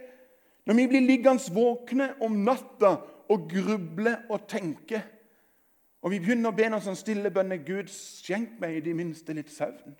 Når 0.67 0.75
vi 0.75 0.87
blir 0.91 1.05
liggende 1.05 1.53
våkne 1.55 2.09
om 2.21 2.41
natta 2.43 2.97
og 3.31 3.45
gruble 3.47 4.17
og 4.29 4.41
tenke, 4.51 4.99
og 6.03 6.11
vi 6.11 6.19
begynner 6.19 6.51
å 6.51 6.55
be 6.57 6.67
noen 6.67 6.83
sånn 6.83 6.97
stille 6.99 7.31
bønner 7.31 7.61
Gud, 7.63 7.87
skjenk 7.87 8.57
meg 8.59 8.75
i 8.75 8.81
det 8.83 8.95
minste 8.95 9.31
litt 9.35 9.47
søvn. 9.51 9.95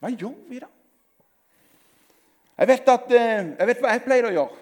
Hva 0.00 0.10
gjør 0.10 0.38
vi 0.48 0.62
da? 0.64 0.70
Jeg 2.56 2.68
vet, 2.72 2.88
at, 2.88 3.12
eh, 3.12 3.52
jeg 3.58 3.68
vet 3.70 3.84
hva 3.84 3.92
jeg 3.92 4.04
pleier 4.06 4.28
å 4.28 4.32
gjøre. 4.32 4.61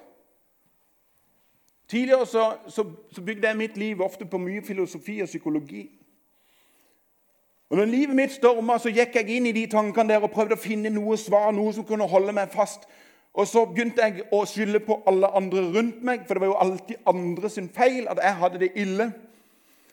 Tidligere 1.91 2.27
så, 2.27 2.57
så, 2.69 2.85
så, 3.13 3.23
bygde 3.23 3.49
jeg 3.49 3.57
mitt 3.57 3.77
liv 3.77 4.01
ofte 4.01 4.27
på 4.27 4.39
mye 4.39 4.63
filosofi 4.63 5.17
og 5.23 5.27
psykologi. 5.27 5.89
Og 7.71 7.77
når 7.77 7.85
livet 7.85 8.17
mitt 8.17 8.35
storma, 8.35 8.77
så 8.79 8.93
gikk 8.95 9.17
jeg 9.19 9.37
inn 9.37 9.49
i 9.51 9.55
de 9.55 9.65
tankene 9.71 10.13
der 10.13 10.23
og 10.23 10.31
prøvde 10.31 10.55
å 10.55 10.61
finne 10.61 10.93
noe 10.95 11.17
svar, 11.19 11.51
noe 11.55 11.73
som 11.75 11.87
kunne 11.87 12.07
holde 12.07 12.35
meg 12.35 12.53
fast. 12.55 12.87
Og 13.35 13.47
så 13.47 13.65
begynte 13.67 14.07
jeg 14.07 14.29
å 14.35 14.45
skylde 14.47 14.83
på 14.87 15.01
alle 15.11 15.33
andre 15.39 15.65
rundt 15.75 16.05
meg, 16.07 16.23
for 16.29 16.39
det 16.39 16.45
var 16.45 16.51
jo 16.53 16.61
alltid 16.63 17.11
andre 17.11 17.51
sin 17.51 17.67
feil 17.75 18.07
at 18.11 18.23
jeg 18.23 18.39
hadde 18.43 18.61
det 18.63 18.71
ille. 18.85 19.09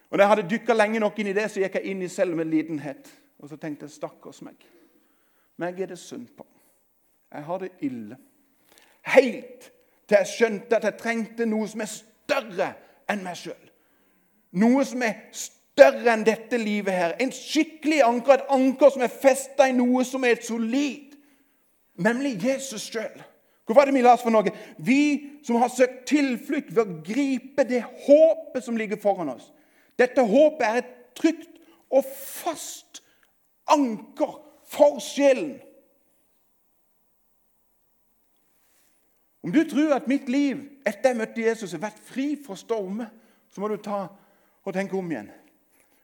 Og 0.10 0.18
når 0.18 0.24
jeg 0.24 0.32
hadde 0.34 0.46
dykka 0.52 0.76
lenge 0.78 1.02
nok 1.02 1.18
inn 1.22 1.32
i 1.32 1.36
det, 1.38 1.48
så 1.50 1.64
gikk 1.64 1.80
jeg 1.80 1.94
inn 1.96 2.06
i 2.06 2.12
selvmedlidenhet. 2.14 3.10
Og 3.42 3.50
så 3.50 3.58
tenkte 3.62 3.90
jeg 3.90 3.96
stakkars 3.98 4.44
meg. 4.46 4.62
Meg 5.58 5.82
er 5.82 5.90
det 5.94 5.98
synd 6.02 6.30
på. 6.38 6.46
Jeg 7.34 7.50
har 7.50 7.66
det 7.66 7.72
ille. 7.90 8.18
Helt 9.18 9.72
til 10.08 10.17
jeg 10.20 10.32
skjønte 10.32 10.78
at 10.78 10.88
jeg 10.88 11.00
trengte 11.02 11.48
noe 11.50 11.67
som 11.67 11.84
er 11.84 11.91
større 11.91 12.72
enn 13.12 13.24
meg 13.26 13.39
sjøl. 13.39 13.72
Noe 14.58 14.86
som 14.88 15.04
er 15.04 15.20
større 15.36 16.13
enn 16.13 16.26
dette 16.28 16.58
livet 16.60 16.96
her. 16.96 17.15
En 17.22 17.34
skikkelig 17.34 18.02
anker, 18.06 18.39
et 18.39 18.54
anker 18.56 18.93
som 18.93 19.04
er 19.06 19.13
festa 19.13 19.67
i 19.67 19.76
noe 19.76 20.06
som 20.08 20.24
er 20.26 20.38
et 20.38 20.48
solid, 20.48 21.17
nemlig 22.00 22.38
Jesus 22.43 22.88
sjøl. 22.91 23.26
Hvorfor 23.67 23.84
er 23.84 23.89
det 23.89 23.98
vi 23.98 24.02
la 24.06 24.13
oss 24.15 24.24
for 24.24 24.32
noe? 24.32 24.54
Vi 24.80 25.02
som 25.43 25.60
har 25.60 25.72
søkt 25.74 26.06
tilflukt 26.08 26.72
ved 26.72 26.84
å 26.86 27.00
gripe 27.04 27.65
det 27.67 27.84
håpet 28.06 28.63
som 28.63 28.78
ligger 28.80 29.00
foran 29.02 29.34
oss. 29.34 29.50
Dette 30.00 30.24
håpet 30.24 30.63
er 30.63 30.80
et 30.80 30.93
trygt 31.20 31.58
og 31.91 32.06
fast 32.08 33.02
anker 33.67 34.38
for 34.72 35.02
sjelen. 35.04 35.58
Om 39.48 39.52
du 39.56 39.62
tror 39.64 39.94
at 39.96 40.10
mitt 40.12 40.28
liv 40.28 40.60
etter 40.84 41.14
jeg 41.14 41.18
møtte 41.22 41.44
Jesus, 41.46 41.72
har 41.72 41.80
vært 41.80 42.02
fri 42.04 42.34
for 42.44 42.60
stormer, 42.60 43.08
så 43.48 43.62
må 43.64 43.70
du 43.72 43.78
ta 43.80 44.02
og 44.68 44.74
tenke 44.76 44.98
om 45.00 45.08
igjen. 45.08 45.30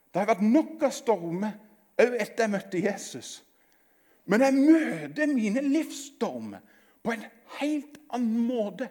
Det 0.08 0.22
har 0.22 0.30
vært 0.30 0.46
nok 0.48 0.86
av 0.88 0.94
stormer 0.96 1.58
òg 2.00 2.16
etter 2.24 2.46
jeg 2.46 2.54
møtte 2.54 2.84
Jesus. 2.86 3.32
Men 4.32 4.46
jeg 4.48 4.56
møter 4.62 5.34
mine 5.36 5.64
livsstormer 5.66 6.64
på 7.04 7.18
en 7.18 7.26
helt 7.58 8.00
annen 8.16 8.48
måte. 8.48 8.88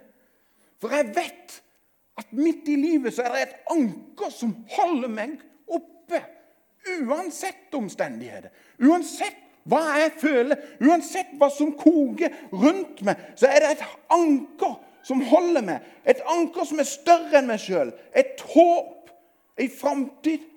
For 0.76 0.92
jeg 0.92 1.14
vet 1.16 1.56
at 2.20 2.36
midt 2.36 2.68
i 2.68 2.76
livet 2.76 3.16
så 3.16 3.24
er 3.24 3.32
det 3.32 3.46
et 3.46 3.72
anker 3.72 4.36
som 4.36 4.52
holder 4.76 5.16
meg 5.16 5.40
oppe. 5.64 6.20
Uansett 7.00 7.72
omstendigheter. 7.80 8.52
Uansett 8.84 9.51
hva 9.68 9.82
jeg 10.00 10.14
føler, 10.18 10.62
uansett 10.82 11.34
hva 11.38 11.48
som 11.52 11.74
koker 11.78 12.32
rundt 12.50 13.02
meg, 13.06 13.20
så 13.38 13.50
er 13.50 13.62
det 13.62 13.74
et 13.76 13.84
anker 14.14 14.78
som 15.06 15.22
holder 15.26 15.64
meg. 15.66 15.84
Et 16.08 16.22
anker 16.30 16.66
som 16.66 16.80
er 16.82 16.88
større 16.88 17.38
enn 17.40 17.50
meg 17.50 17.62
sjøl. 17.62 17.92
Et 18.14 18.42
håp, 18.54 19.12
ei 19.60 19.68
framtid. 19.70 20.48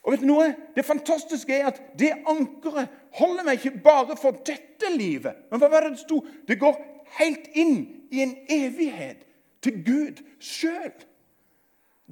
Og 0.00 0.14
vet 0.14 0.22
du 0.24 0.30
noe? 0.30 0.48
Det 0.76 0.84
fantastiske 0.86 1.52
er 1.52 1.68
at 1.68 1.80
det 2.00 2.14
ankeret 2.28 2.88
holder 3.18 3.44
meg 3.44 3.60
ikke 3.60 3.82
bare 3.84 4.16
for 4.20 4.36
dette 4.46 4.92
livet. 4.94 5.46
Men 5.50 5.60
hva 5.60 5.68
var 5.72 5.84
det 5.84 5.96
det 5.98 6.04
sto? 6.06 6.22
Det 6.48 6.56
går 6.60 6.78
helt 7.18 7.50
inn 7.58 7.82
i 8.10 8.22
en 8.24 8.36
evighet 8.48 9.26
til 9.64 9.82
Gud 9.84 10.22
sjøl. 10.40 10.94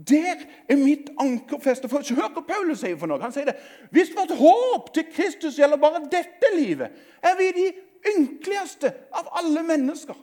Der 0.07 0.37
er 0.69 0.77
mitt 0.77 1.11
ankerfeste. 1.19 1.89
For 1.89 2.03
Hør 2.15 2.31
hva 2.31 2.43
Paulus 2.47 2.85
sier 2.85 2.97
for 2.99 3.11
noe. 3.11 3.19
Han 3.23 3.35
sier 3.35 3.51
det. 3.51 3.57
Hvis 3.91 4.13
vårt 4.15 4.37
håp 4.39 4.93
til 4.95 5.09
Kristus 5.11 5.59
gjelder 5.59 5.81
bare 5.83 6.05
dette 6.13 6.53
livet, 6.55 6.95
er 7.23 7.35
vi 7.39 7.49
de 7.57 7.67
ynkeligste 8.13 8.93
av 9.11 9.31
alle 9.41 9.65
mennesker. 9.67 10.15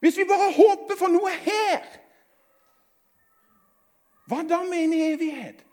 Hvis 0.00 0.16
vi 0.18 0.24
bare 0.28 0.52
håper 0.54 0.96
for 0.96 1.12
noe 1.12 1.32
her, 1.42 1.84
hva 4.28 4.44
da 4.46 4.62
med 4.64 4.86
en 4.86 4.94
evighet? 4.94 5.64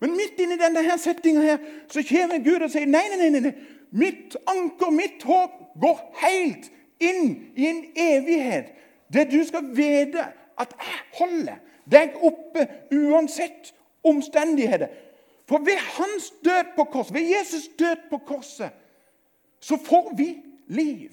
Men 0.00 0.14
midt 0.16 0.38
inni 0.40 0.58
denne 0.58 0.82
her 0.84 0.98
settinga 0.98 1.42
her, 1.44 1.58
så 1.90 2.02
kommer 2.06 2.42
Gud 2.44 2.64
og 2.64 2.70
sier 2.72 2.88
nei, 2.88 3.02
nei, 3.10 3.30
nei, 3.30 3.42
nei. 3.44 3.52
Mitt 3.90 4.36
anker, 4.48 4.92
mitt 4.94 5.24
håp, 5.26 5.56
går 5.82 5.98
helt 6.22 6.70
inn 7.02 7.34
i 7.58 7.66
en 7.66 7.82
evighet. 7.98 8.70
Der 9.12 9.26
du 9.26 9.40
skal 9.46 9.72
vite 9.74 10.28
at 10.60 10.74
jeg 10.78 11.02
holder 11.18 11.58
deg 11.90 12.16
oppe 12.22 12.66
uansett 12.92 13.72
omstendigheter. 14.06 14.88
For 15.48 15.58
ved 15.58 15.78
hans 15.96 16.30
død 16.44 16.74
på 16.76 16.84
korset, 16.84 17.14
ved 17.14 17.26
Jesus 17.38 17.68
død 17.78 17.96
på 18.10 18.18
korset, 18.18 18.70
så 19.60 19.76
får 19.76 20.12
vi 20.16 20.36
liv. 20.66 21.10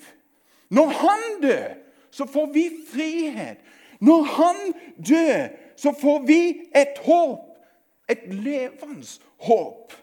Når 0.70 0.88
han 0.88 1.42
dør, 1.42 1.74
så 2.12 2.26
får 2.26 2.46
vi 2.54 2.70
frihet. 2.92 3.58
Når 4.00 4.24
han 4.24 4.56
dør, 5.10 5.48
så 5.76 5.94
får 6.02 6.20
vi 6.20 6.70
et 6.76 6.98
håp. 7.06 7.44
Et 8.10 8.34
levende 8.34 9.08
håp. 9.38 9.94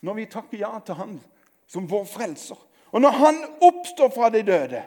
Når 0.00 0.14
vi 0.14 0.24
takker 0.24 0.58
ja 0.58 0.78
til 0.86 0.94
han 0.94 1.20
som 1.66 1.90
vår 1.90 2.04
frelser. 2.04 2.58
Og 2.90 3.00
når 3.00 3.10
han 3.10 3.44
oppstår 3.60 4.08
fra 4.14 4.30
de 4.30 4.42
døde, 4.42 4.82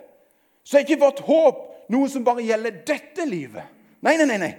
så 0.64 0.78
er 0.78 0.86
ikke 0.86 1.00
vårt 1.04 1.20
håp 1.20 1.90
noe 1.92 2.10
som 2.10 2.24
bare 2.26 2.46
gjelder 2.46 2.84
dette 2.88 3.26
livet. 3.28 3.64
Nei, 4.04 4.18
nei, 4.20 4.28
nei. 4.28 4.40
nei. 4.42 4.54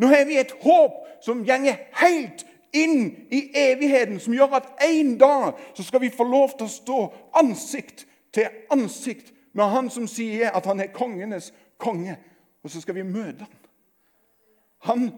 Nå 0.00 0.08
har 0.08 0.24
vi 0.28 0.38
et 0.40 0.52
håp 0.62 1.02
som 1.24 1.42
gjenger 1.44 1.76
helt 2.00 2.46
inn 2.72 3.26
i 3.34 3.42
evigheten, 3.56 4.20
som 4.22 4.34
gjør 4.34 4.56
at 4.60 4.70
en 4.86 5.16
dag 5.20 5.58
så 5.74 5.84
skal 5.84 6.00
vi 6.04 6.12
få 6.14 6.24
lov 6.24 6.54
til 6.56 6.68
å 6.68 6.72
stå 6.72 7.00
ansikt 7.40 8.06
til 8.32 8.48
ansikt 8.72 9.32
med 9.58 9.72
han 9.72 9.90
som 9.90 10.06
sier 10.08 10.54
at 10.54 10.68
han 10.70 10.80
er 10.80 10.94
kongenes 10.94 11.50
konge. 11.80 12.16
Og 12.62 12.70
så 12.72 12.82
skal 12.82 12.96
vi 13.00 13.06
møte 13.08 13.44
han. 13.44 13.58
Han 14.88 15.10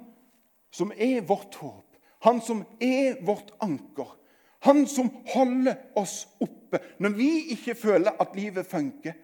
som 0.75 0.93
er 0.97 1.23
vårt 1.27 1.55
håp, 1.61 1.99
han 2.25 2.41
som 2.43 2.65
er 2.83 3.21
vårt 3.27 3.53
anker. 3.63 4.17
Han 4.63 4.87
som 4.87 5.11
holder 5.35 5.75
oss 5.99 6.25
oppe. 6.41 6.79
Når 7.03 7.15
vi 7.19 7.31
ikke 7.55 7.75
føler 7.75 8.15
at 8.23 8.37
livet 8.39 8.67
funker, 8.67 9.15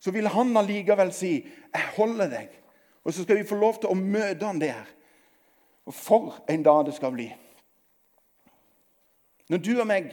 så 0.00 0.10
vil 0.14 0.28
han 0.32 0.56
allikevel 0.56 1.12
si 1.12 1.32
'Jeg 1.74 1.84
holder 1.96 2.28
deg'. 2.30 2.56
Og 3.08 3.14
så 3.14 3.24
skal 3.24 3.38
vi 3.40 3.48
få 3.48 3.56
lov 3.56 3.78
til 3.80 3.88
å 3.88 3.96
møte 3.96 4.44
han 4.44 4.60
der. 4.60 4.88
Og 5.88 5.94
for 5.96 6.42
en 6.52 6.64
dag 6.66 6.82
det 6.84 6.92
skal 6.98 7.14
bli. 7.14 7.30
Når 9.48 9.62
du 9.64 9.70
og 9.80 9.86
meg 9.88 10.10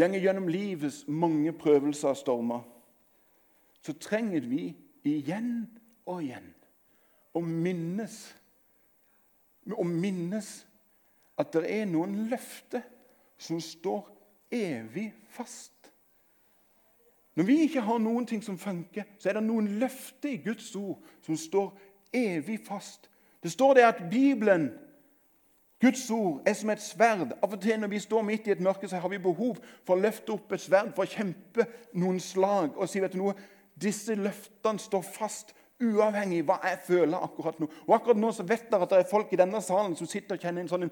gjenger 0.00 0.24
gjennom 0.24 0.48
livets 0.48 1.02
mange 1.04 1.52
prøvelser 1.52 2.14
og 2.14 2.16
stormer, 2.16 2.64
så 3.84 3.92
trenger 4.00 4.48
vi 4.48 4.70
igjen 5.04 5.66
og 6.08 6.24
igjen 6.24 6.48
å 7.36 7.44
minnes 7.44 8.16
å 9.72 9.84
minnes 9.88 10.48
at 11.40 11.52
det 11.52 11.68
er 11.72 11.86
noen 11.88 12.26
løfter 12.30 12.84
som 13.40 13.60
står 13.60 14.08
evig 14.52 15.10
fast. 15.32 15.73
Når 17.34 17.44
vi 17.44 17.56
ikke 17.64 17.82
har 17.82 17.98
noen 17.98 18.26
ting 18.26 18.42
som 18.44 18.58
funker, 18.58 19.08
så 19.18 19.28
er 19.28 19.38
det 19.38 19.46
noen 19.46 19.72
løfter 19.80 20.36
i 20.36 20.42
Guds 20.44 20.70
ord 20.78 21.02
som 21.24 21.36
står 21.38 21.72
evig 22.14 22.60
fast. 22.66 23.08
Det 23.42 23.52
står 23.52 23.74
det 23.74 23.86
at 23.88 24.02
Bibelen, 24.10 24.70
Guds 25.82 26.06
ord, 26.10 26.42
er 26.46 26.54
som 26.54 26.70
et 26.70 26.82
sverd. 26.82 27.34
Av 27.42 27.50
og 27.50 27.60
til 27.60 27.80
når 27.80 27.90
vi 27.92 28.00
står 28.00 28.22
midt 28.24 28.46
i 28.46 28.54
et 28.54 28.62
mørke, 28.62 28.88
så 28.88 29.02
har 29.02 29.10
vi 29.10 29.18
behov 29.18 29.58
for 29.84 29.96
å 29.96 30.00
løfte 30.00 30.32
opp 30.36 30.54
et 30.54 30.62
sverd 30.62 30.94
for 30.94 31.04
å 31.04 31.10
kjempe 31.10 31.66
noen 31.98 32.22
slag 32.22 32.78
og 32.78 32.88
si 32.88 33.02
vet 33.02 33.12
du 33.12 33.20
noe, 33.20 33.34
disse 33.74 34.14
løftene 34.14 34.78
står 34.78 35.02
fast 35.02 35.50
uavhengig 35.82 36.44
av 36.44 36.52
hva 36.52 36.58
jeg 36.70 36.80
føler 36.86 37.26
akkurat 37.26 37.58
nå. 37.58 37.68
Og 37.88 37.96
akkurat 37.98 38.22
nå 38.22 38.30
så 38.32 38.46
vet 38.46 38.70
dere 38.70 38.86
at 38.86 38.94
det 38.94 39.02
er 39.02 39.10
folk 39.10 39.34
i 39.34 39.40
denne 39.42 39.60
salen 39.64 39.98
som 39.98 40.08
sitter 40.08 40.38
og 40.38 40.46
kjenner 40.46 40.62
en 40.62 40.70
sånn 40.70 40.90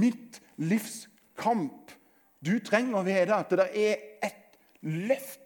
mitt 0.00 0.40
livs 0.56 1.04
kamp. 1.38 1.92
Du 2.40 2.56
trenger 2.64 2.98
å 3.02 3.06
vite 3.06 3.36
at 3.36 3.52
det 3.52 3.68
er 3.70 4.24
et 4.24 4.58
løft 4.82 5.43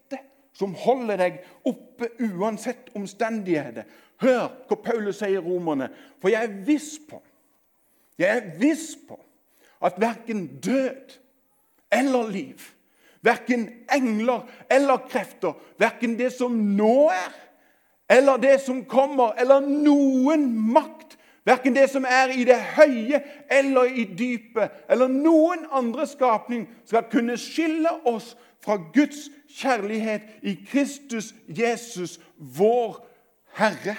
som 0.59 0.75
holder 0.75 1.21
deg 1.21 1.41
oppe 1.69 2.11
uansett 2.27 2.91
omstendigheter. 2.99 3.87
Hør 4.19 4.49
hva 4.67 4.79
Paulus 4.83 5.21
sier 5.21 5.39
i 5.39 5.43
Romerne. 5.43 5.93
For 6.19 6.33
jeg 6.33 6.49
er 6.49 6.63
viss 6.67 6.97
på 7.07 7.23
jeg 8.19 8.37
er 8.37 8.59
viss 8.59 8.97
på 9.09 9.15
at 9.87 10.01
verken 10.03 10.47
død 10.59 11.19
eller 11.93 12.31
liv, 12.31 12.63
verken 13.23 13.69
engler 13.95 14.41
eller 14.71 14.97
krefter, 15.11 15.55
verken 15.79 16.19
det 16.19 16.33
som 16.35 16.53
nå 16.53 17.11
er, 17.15 17.37
eller 18.11 18.37
det 18.43 18.57
som 18.61 18.83
kommer, 18.91 19.37
eller 19.39 19.61
noen 19.61 20.49
makt, 20.73 21.15
verken 21.47 21.77
det 21.77 21.87
som 21.93 22.05
er 22.09 22.35
i 22.35 22.45
det 22.49 22.59
høye 22.75 23.23
eller 23.51 23.95
i 23.95 24.09
dypet, 24.19 24.75
eller 24.91 25.09
noen 25.09 25.69
andre 25.71 26.07
skapning, 26.11 26.67
skal 26.85 27.07
kunne 27.13 27.39
skille 27.39 27.93
oss 28.09 28.35
fra 28.65 28.81
Guds 28.95 29.29
kjærlighet 29.49 30.23
i 30.43 30.55
Kristus 30.69 31.33
Jesus, 31.49 32.19
vår 32.37 33.01
Herre. 33.59 33.97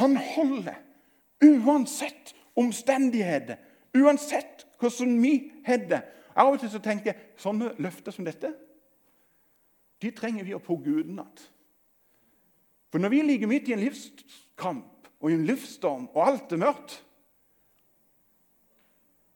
Han 0.00 0.16
holder 0.16 0.80
uansett 1.44 2.34
omstendigheter, 2.56 3.56
uansett 3.94 4.66
hvordan 4.80 5.22
vi 5.22 5.34
har 5.66 5.86
det. 5.88 6.02
Av 6.34 6.50
og 6.50 6.58
til 6.60 6.70
så 6.72 6.80
tenker 6.82 7.12
jeg 7.12 7.38
sånne 7.38 7.76
løfter 7.78 8.14
som 8.14 8.26
dette 8.26 8.50
de 10.04 10.12
trenger 10.12 10.44
vi 10.44 10.54
å 10.56 10.62
pugge 10.62 10.92
utenat. 11.00 11.46
For 12.92 13.02
når 13.02 13.12
vi 13.14 13.22
ligger 13.24 13.50
midt 13.50 13.70
i 13.70 13.74
en 13.76 13.82
livskamp 13.82 15.08
og 15.18 15.30
i 15.30 15.36
en 15.38 15.46
livsstorm, 15.48 16.08
og 16.12 16.20
alt 16.28 16.52
er 16.52 16.62
mørkt 16.66 17.00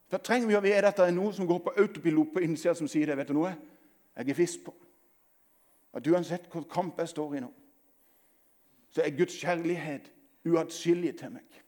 Da 0.08 0.16
trenger 0.24 0.48
vi 0.48 0.56
å 0.56 0.62
vite 0.64 0.88
at 0.88 0.96
det 0.96 1.04
er 1.10 1.12
noe 1.12 1.34
som 1.36 1.44
går 1.44 1.58
på 1.60 1.72
autopilot 1.82 2.30
på 2.32 2.40
innsida, 2.40 2.72
som 2.72 2.88
sier 2.88 3.10
det. 3.10 3.16
vet 3.18 3.28
du 3.28 3.34
noe? 3.36 3.50
Jeg 4.18 4.28
er 4.28 4.34
viss 4.34 4.58
på 4.64 4.74
at 5.94 6.06
uansett 6.06 6.50
hvor 6.52 6.66
kamp 6.70 6.98
jeg 6.98 7.08
står 7.08 7.34
i 7.34 7.40
nå, 7.40 7.48
så 8.90 9.02
er 9.02 9.16
Guds 9.16 9.36
kjærlighet 9.40 10.10
uatskillelig 10.46 11.16
til 11.18 11.32
meg. 11.32 11.60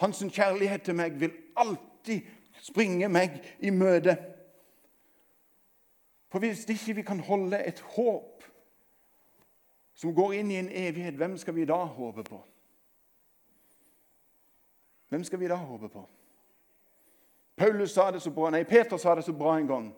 Hans 0.00 0.24
kjærlighet 0.32 0.82
til 0.82 0.96
meg 0.98 1.20
vil 1.20 1.32
alltid 1.56 2.28
springe 2.62 3.08
meg 3.08 3.38
i 3.60 3.70
møte. 3.70 4.16
For 6.32 6.38
hvis 6.38 6.64
ikke 6.68 6.94
vi 6.94 7.02
kan 7.02 7.20
holde 7.20 7.60
et 7.60 7.80
håp 7.94 8.44
som 9.94 10.14
går 10.14 10.32
inn 10.40 10.50
i 10.50 10.58
en 10.58 10.70
evighet, 10.72 11.14
hvem 11.14 11.36
skal 11.38 11.54
vi 11.54 11.68
da 11.68 11.76
håpe 11.84 12.24
på? 12.24 12.40
Hvem 15.08 15.24
skal 15.24 15.40
vi 15.40 15.48
da 15.48 15.60
håpe 15.60 15.88
på? 15.88 16.08
Paulus 17.56 17.90
sa 17.90 18.10
det 18.10 18.22
så 18.22 18.30
bra, 18.30 18.50
nei, 18.50 18.64
Peter 18.64 18.96
sa 18.96 19.14
det 19.14 19.24
så 19.24 19.32
bra 19.36 19.58
en 19.58 19.68
gang. 19.68 19.90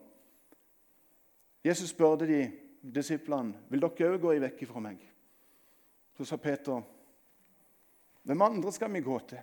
Jesus 1.65 1.89
spurte 1.89 2.27
de 2.27 2.51
disiplene 2.93 3.55
vil 3.69 3.81
dere 3.81 4.13
òg 4.13 4.21
gå 4.21 4.33
vekk 4.43 4.65
fra 4.69 4.81
meg. 4.85 4.99
Så 6.17 6.27
sa 6.29 6.37
Peter, 6.37 6.83
hvem 8.23 8.41
andre 8.41 8.71
skal 8.71 8.93
vi 8.93 9.01
gå 9.01 9.19
til? 9.27 9.41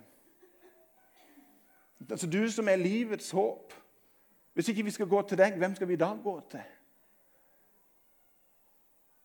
Altså 2.09 2.27
Du 2.27 2.39
som 2.51 2.67
er 2.67 2.75
livets 2.75 3.31
håp. 3.31 3.73
Hvis 4.53 4.69
ikke 4.69 4.83
vi 4.83 4.91
skal 4.91 5.07
gå 5.07 5.21
til 5.21 5.37
deg, 5.37 5.57
hvem 5.57 5.75
skal 5.75 5.87
vi 5.87 5.95
da 5.95 6.13
gå 6.23 6.39
til? 6.49 6.63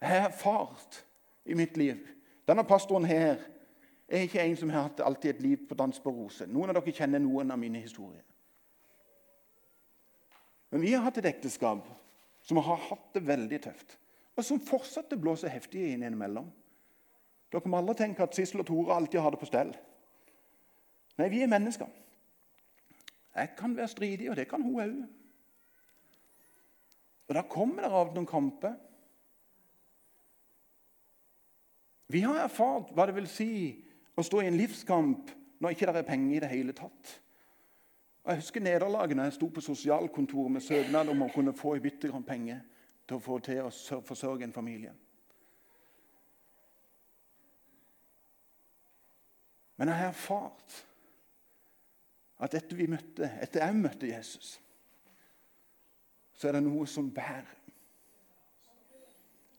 Jeg 0.01 0.09
har 0.09 0.29
erfart 0.29 1.05
i 1.45 1.55
mitt 1.55 1.77
liv 1.77 1.97
Denne 2.49 2.65
pastoren 2.65 3.05
her 3.05 3.37
er 4.09 4.23
ikke 4.25 4.41
en 4.41 4.57
som 4.57 4.71
har 4.71 4.87
hatt 4.87 5.01
alltid 5.05 5.31
et 5.31 5.43
liv 5.43 5.67
på 5.69 5.75
dans 5.75 6.01
på 6.01 6.11
roser. 6.11 6.47
Noen 6.47 6.71
av 6.71 6.79
dere 6.79 6.95
kjenner 6.97 7.21
noen 7.21 7.51
av 7.51 7.59
mine 7.61 7.83
historier. 7.83 8.23
Men 10.71 10.81
vi 10.81 10.95
har 10.95 11.05
hatt 11.05 11.19
et 11.21 11.29
ekteskap 11.29 11.85
som 12.49 12.61
har 12.65 12.81
hatt 12.89 13.13
det 13.13 13.27
veldig 13.29 13.61
tøft, 13.69 13.99
og 14.39 14.45
som 14.47 14.61
fortsatt 14.63 15.13
blåser 15.21 15.53
heftig 15.53 15.85
inn 15.91 16.07
innimellom. 16.07 16.49
Dere 17.53 17.69
må 17.69 17.81
aldri 17.81 17.97
tenke 18.01 18.25
at 18.25 18.37
Sissel 18.37 18.63
og 18.63 18.69
Tore 18.69 18.97
alltid 18.97 19.21
har 19.21 19.35
det 19.35 19.41
på 19.41 19.49
stell. 19.49 19.73
Nei, 21.19 21.29
vi 21.33 21.43
er 21.45 21.51
mennesker. 21.51 21.89
Jeg 23.39 23.55
kan 23.59 23.77
være 23.77 23.93
stridig, 23.93 24.31
og 24.31 24.37
det 24.37 24.49
kan 24.51 24.63
hun 24.63 24.81
òg. 24.81 24.99
Og 27.29 27.35
Da 27.37 27.45
kommer 27.45 27.85
det 27.85 27.93
av 27.93 28.15
noen 28.15 28.29
kamper. 28.29 28.77
Vi 32.09 32.23
har 32.25 32.41
erfart 32.41 32.95
hva 32.97 33.05
det 33.07 33.19
vil 33.19 33.29
si 33.29 33.53
å 34.17 34.25
stå 34.25 34.41
i 34.41 34.49
en 34.49 34.57
livskamp 34.57 35.35
når 35.61 35.75
ikke 35.75 35.91
det 35.93 36.01
er 36.01 36.09
penger 36.09 36.37
i 36.37 36.41
det 36.41 36.53
hele 36.55 36.73
tatt. 36.77 37.19
Og 38.29 38.35
Jeg 38.35 38.43
husker 38.43 38.61
nederlaget 38.61 39.17
når 39.17 39.25
jeg 39.25 39.33
sto 39.33 39.47
på 39.49 39.61
sosialkontoret 39.61 40.53
med 40.53 40.61
søknad 40.61 41.09
om 41.09 41.23
å 41.25 41.31
kunne 41.33 41.55
få 41.57 41.79
i 41.79 41.81
bitte 41.81 42.11
grann 42.11 42.27
penger 42.29 42.59
til 43.09 43.17
å 43.17 43.23
få 43.25 43.39
til 43.41 43.63
å 43.65 44.01
forsørge 44.05 44.45
en 44.45 44.53
familie. 44.53 44.93
Men 49.81 49.89
jeg 49.89 49.97
har 49.97 50.13
erfart 50.13 50.77
at 52.45 52.59
etter 52.61 52.77
vi 52.77 52.91
møtte, 52.93 53.33
etter 53.41 53.65
jeg 53.65 53.81
møtte 53.81 54.13
Jesus, 54.13 54.53
så 56.37 56.51
er 56.51 56.59
det 56.59 56.65
noe 56.69 56.85
som 56.85 57.09
bærer. 57.09 57.57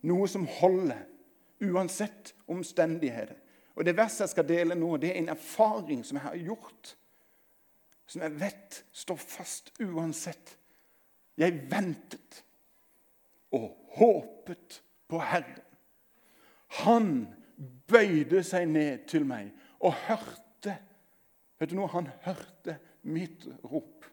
Noe 0.05 0.29
som 0.29 0.45
holder, 0.60 1.08
uansett 1.65 2.36
omstendigheter. 2.45 3.34
Og 3.73 3.86
Det 3.86 3.97
verset 3.97 4.27
jeg 4.27 4.36
skal 4.38 4.51
dele 4.53 4.77
nå, 4.77 4.93
det 5.01 5.15
er 5.15 5.23
en 5.23 5.34
erfaring 5.34 6.05
som 6.05 6.21
jeg 6.21 6.27
har 6.29 6.41
gjort. 6.53 6.98
Som 8.10 8.24
jeg 8.26 8.39
vet 8.41 8.84
står 8.91 9.19
fast 9.22 9.72
uansett. 9.84 10.56
Jeg 11.38 11.62
ventet 11.72 12.43
og 13.56 13.69
håpet 14.00 14.82
på 15.10 15.22
Herren. 15.22 15.62
Han 16.84 17.12
bøyde 17.89 18.41
seg 18.45 18.67
ned 18.69 19.06
til 19.10 19.26
meg 19.30 19.54
og 19.80 19.95
hørte 20.08 20.45
Vet 21.60 21.74
du 21.74 21.76
noe? 21.76 21.89
Han 21.91 22.06
hørte 22.24 22.78
mitt 23.12 23.43
rop. 23.67 24.06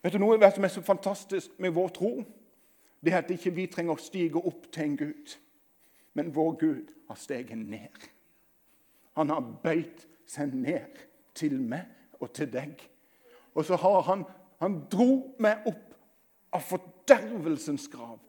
Vet 0.00 0.14
du 0.14 0.22
noe 0.22 0.38
som 0.48 0.64
er 0.64 0.70
så 0.72 0.80
fantastisk 0.80 1.58
med 1.60 1.74
vår 1.76 1.90
tro? 1.92 2.12
Det 3.04 3.12
er 3.12 3.18
at 3.20 3.32
ikke 3.34 3.52
vi 3.52 3.66
trenger 3.68 3.98
å 3.98 4.00
stige 4.00 4.40
opp 4.40 4.64
til 4.72 4.86
en 4.86 4.96
Gud, 4.96 5.34
men 6.16 6.32
vår 6.32 6.54
Gud 6.62 6.94
har 7.10 7.20
steget 7.20 7.58
ned. 7.58 8.06
Han 9.18 9.28
har 9.28 9.44
bøyd 9.60 10.06
seg 10.24 10.54
ned 10.56 11.02
til 11.36 11.58
meg 11.60 11.84
og 12.22 12.30
til 12.36 12.48
deg. 12.52 12.78
Og 13.54 13.66
så 13.66 13.76
har 13.76 14.06
han 14.10 14.24
Han 14.62 14.84
dro 14.86 15.34
meg 15.42 15.64
opp 15.66 15.88
av 16.54 16.62
fordervelsens 16.62 17.88
grav. 17.90 18.20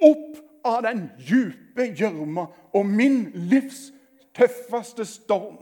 Opp 0.00 0.38
av 0.64 0.78
den 0.86 1.02
dype 1.20 1.90
gjørma 1.92 2.46
og 2.72 2.86
min 2.88 3.26
livs 3.50 3.90
tøffeste 4.32 5.04
storm. 5.04 5.58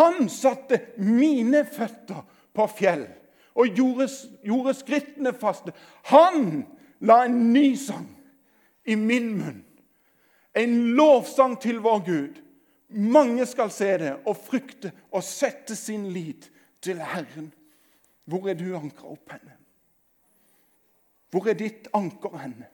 Han 0.00 0.30
satte 0.32 0.80
mine 0.96 1.66
føtter 1.68 2.24
på 2.56 2.66
fjell 2.78 3.04
og 3.58 3.76
gjorde, 3.76 4.08
gjorde 4.46 4.76
skrittene 4.78 5.34
faste. 5.36 5.76
Han 6.14 6.64
la 7.04 7.24
en 7.26 7.40
ny 7.52 7.74
sang 7.76 8.08
i 8.88 8.96
min 8.96 9.34
munn. 9.36 9.64
En 10.56 10.76
lovsang 10.96 11.58
til 11.60 11.82
vår 11.84 12.04
Gud. 12.06 12.38
Mange 12.88 13.44
skal 13.46 13.70
se 13.70 13.90
det 14.00 14.14
og 14.24 14.38
frykte 14.48 14.94
og 15.12 15.20
sette 15.26 15.76
sin 15.76 16.08
lit 16.14 16.48
til 16.84 17.00
Herren. 17.02 17.52
Hvor 18.28 18.48
er 18.48 18.58
du 18.58 18.76
ankra 18.76 19.14
opp 19.14 19.32
henne? 19.32 19.54
Hvor 21.30 21.48
er 21.48 21.56
ditt 21.58 21.88
anker 21.96 22.36
henne? 22.40 22.68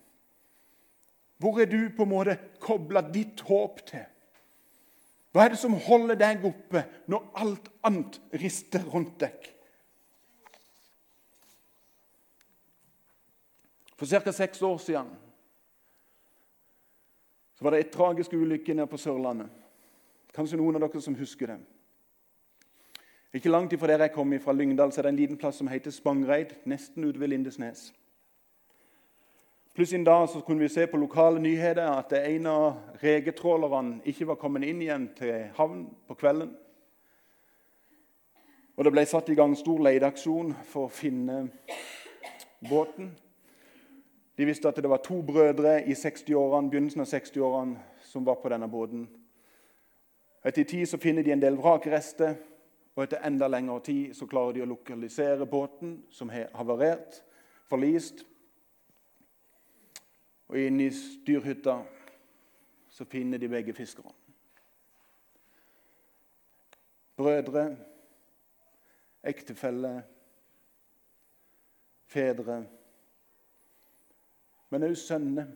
Hvor 1.43 1.59
er 1.61 1.67
du 1.67 1.91
på 1.97 2.07
en 2.07 2.13
måte 2.13 2.37
kobla 2.63 3.03
ditt 3.15 3.43
håp 3.49 3.83
til? 3.89 4.07
Hva 5.35 5.45
er 5.45 5.55
det 5.55 5.59
som 5.59 5.75
holder 5.87 6.19
deg 6.19 6.45
oppe 6.47 6.85
når 7.11 7.25
alt 7.43 7.69
annet 7.87 8.21
rister 8.39 8.85
rundt 8.87 9.17
deg? 9.23 9.51
For 13.99 14.07
ca. 14.07 14.33
seks 14.33 14.63
år 14.63 14.79
siden 14.79 15.11
så 17.55 17.65
var 17.65 17.75
det 17.75 17.81
et 17.85 17.93
tragisk 17.95 18.33
ulykke 18.35 18.75
nede 18.75 18.91
på 18.91 18.99
Sørlandet. 18.99 19.51
Kanskje 20.35 20.59
noen 20.59 20.75
av 20.75 20.83
dere 20.83 21.03
som 21.03 21.15
husker 21.15 21.53
det. 21.53 21.59
Ikke 23.35 23.49
langt 23.49 23.73
ifra 23.73 23.87
der 23.87 23.99
jeg 23.99 24.13
kom 24.13 24.41
fra 24.41 24.53
Lyngdal, 24.53 24.93
så 24.93 25.01
er 25.01 25.03
det 25.03 25.09
en 25.09 25.17
liten 25.17 25.37
plass 25.37 25.57
som 25.57 25.69
heter 25.69 25.91
Spangreid, 25.91 26.55
nesten 26.65 27.05
ute 27.05 27.21
ved 27.21 27.29
Lindesnes. 27.29 27.95
Pluss 29.75 29.93
en 29.93 30.05
dag 30.05 30.29
så 30.29 30.41
kunne 30.41 30.61
vi 30.61 30.69
se 30.69 30.87
på 30.87 30.97
lokale 30.97 31.41
nyheter 31.43 31.91
at 31.91 32.13
en 32.13 32.47
av 32.47 32.77
regetrålerne 33.03 34.01
ikke 34.05 34.27
var 34.27 34.39
kommet 34.39 34.63
inn 34.63 34.83
igjen 34.83 35.09
til 35.19 35.49
havn 35.57 35.89
på 36.07 36.15
kvelden. 36.15 36.53
Og 38.77 38.85
Det 38.85 38.93
ble 38.93 39.07
satt 39.07 39.29
i 39.29 39.35
gang 39.35 39.57
stor 39.59 39.83
leteaksjon 39.83 40.55
for 40.71 40.87
å 40.87 40.95
finne 40.95 41.49
båten. 42.71 43.11
De 44.39 44.47
visste 44.47 44.69
at 44.69 44.79
det 44.79 44.91
var 44.91 45.03
to 45.03 45.23
brødre 45.23 45.81
i 45.83 45.95
60-årene, 45.95 46.71
begynnelsen 46.71 47.03
av 47.03 47.11
60-årene 47.11 47.77
som 48.03 48.27
var 48.27 48.39
på 48.43 48.49
denne 48.49 48.71
båten. 48.71 49.09
Etter 50.45 50.63
tid 50.63 50.87
så 50.87 50.99
finner 51.03 51.23
de 51.23 51.35
en 51.35 51.43
del 51.43 51.59
vrakrester, 51.59 52.35
og 52.95 53.03
etter 53.03 53.25
enda 53.27 53.49
lengre 53.51 53.81
tid 53.83 54.15
så 54.15 54.27
klarer 54.31 54.55
de 54.55 54.63
å 54.63 54.69
lokalisere 54.71 55.47
båten 55.51 55.97
som 56.15 56.31
har 56.31 56.53
havarert, 56.55 57.23
forlist. 57.67 58.23
Og 60.49 60.61
inne 60.61 60.87
i 60.87 60.95
styrhytta 60.95 61.81
så 62.95 63.07
finner 63.11 63.43
de 63.43 63.51
begge 63.51 63.75
fiskerne. 63.75 64.15
Brødre, 67.19 67.67
ektefelle, 69.25 69.93
fedre, 72.07 72.63
men 74.71 74.83
også 74.83 75.07
sønner. 75.07 75.51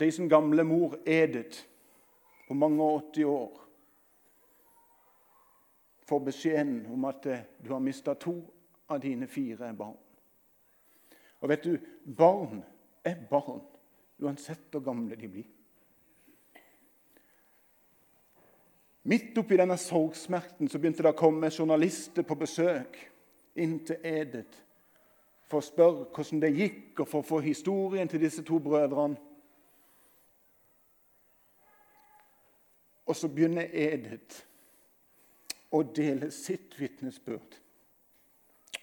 De 0.00 0.12
som 0.12 0.28
gamle 0.28 0.64
mor 0.64 0.96
Edith 1.04 1.64
på 2.48 2.54
mange 2.54 2.84
og 2.84 3.10
80 3.12 3.24
år 3.24 3.67
får 6.08 6.20
beskjeden 6.24 6.86
om 6.92 7.04
at 7.04 7.26
eh, 7.26 7.44
du 7.60 7.72
har 7.72 7.80
mista 7.84 8.14
to 8.14 8.40
av 8.88 9.00
dine 9.00 9.26
fire 9.28 9.72
barn. 9.76 9.96
Og 11.40 11.52
vet 11.52 11.64
du, 11.64 11.76
barn 12.04 12.62
er 13.04 13.18
barn, 13.30 13.60
uansett 14.18 14.72
hvor 14.72 14.82
gamle 14.88 15.16
de 15.20 15.28
blir. 15.28 15.50
Midt 19.08 19.36
oppi 19.40 19.56
denne 19.56 19.76
sorgsmerten 19.80 20.68
så 20.68 20.80
begynte 20.80 21.04
det 21.04 21.12
å 21.12 21.16
komme 21.16 21.52
journalister 21.52 22.24
på 22.26 22.36
besøk 22.40 22.98
inn 23.60 23.78
til 23.86 24.02
Edith 24.04 24.64
for 25.48 25.62
å 25.62 25.64
spørre 25.64 26.08
hvordan 26.12 26.42
det 26.42 26.50
gikk, 26.56 27.00
og 27.00 27.08
for 27.08 27.22
å 27.22 27.28
få 27.28 27.38
historien 27.40 28.08
til 28.08 28.20
disse 28.20 28.44
to 28.44 28.58
brødrene. 28.60 29.16
Og 33.08 33.16
så 33.16 33.30
begynner 33.32 33.70
Edith 33.72 34.47
å 35.70 35.82
deler 35.82 36.30
sitt 36.30 36.76
vitnesbyrd 36.80 37.58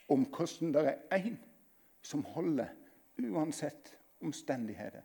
om 0.09 0.25
hvordan 0.29 0.73
det 0.75 0.85
er 0.85 1.17
én 1.17 1.37
som 2.05 2.23
holder 2.35 2.69
uansett 3.17 3.95
omstendigheter. 4.21 5.01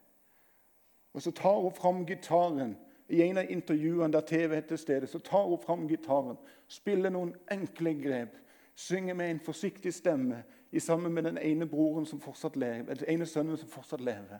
Og 1.13 1.21
Så 1.21 1.31
tar 1.31 1.61
hun 1.61 1.71
fram 1.71 2.05
gitaren 2.05 2.77
i 3.09 3.21
en 3.21 3.37
av 3.37 3.51
intervjuene 3.51 4.13
der 4.13 4.21
TV 4.21 4.55
er 4.55 4.61
til 4.61 4.77
stede. 4.77 5.07
Så 5.07 5.19
tar 5.19 5.47
hun 5.47 5.59
fram 5.59 5.87
gitaren, 5.87 6.37
spiller 6.67 7.09
noen 7.09 7.33
enkle 7.51 7.93
grep, 7.93 8.37
synger 8.75 9.13
med 9.13 9.31
en 9.31 9.39
forsiktig 9.39 9.93
stemme 9.93 10.43
sammen 10.79 11.13
med 11.13 11.23
den 11.23 11.37
ene 11.37 11.65
broren 11.67 12.05
som 12.05 12.21
lever, 12.55 12.95
den 12.95 13.09
ene 13.09 13.25
sønnen 13.25 13.57
som 13.57 13.69
fortsatt 13.69 14.01
lever. 14.01 14.39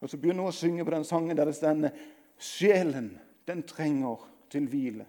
Og 0.00 0.10
Så 0.10 0.16
begynner 0.16 0.42
hun 0.42 0.48
å 0.48 0.52
synge 0.52 0.84
på 0.84 0.90
den 0.90 1.04
sangen 1.04 1.36
der 1.36 1.44
det 1.44 1.54
stender 1.54 1.90
'Sjelen' 2.38 3.18
den 3.46 3.62
trenger 3.62 4.28
til 4.50 4.68
hvile. 4.68 5.06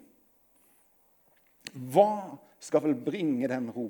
Hva 1.71 2.37
skal 2.59 2.83
vel 2.83 2.95
bringe 2.95 3.47
den 3.47 3.69
ro? 3.71 3.89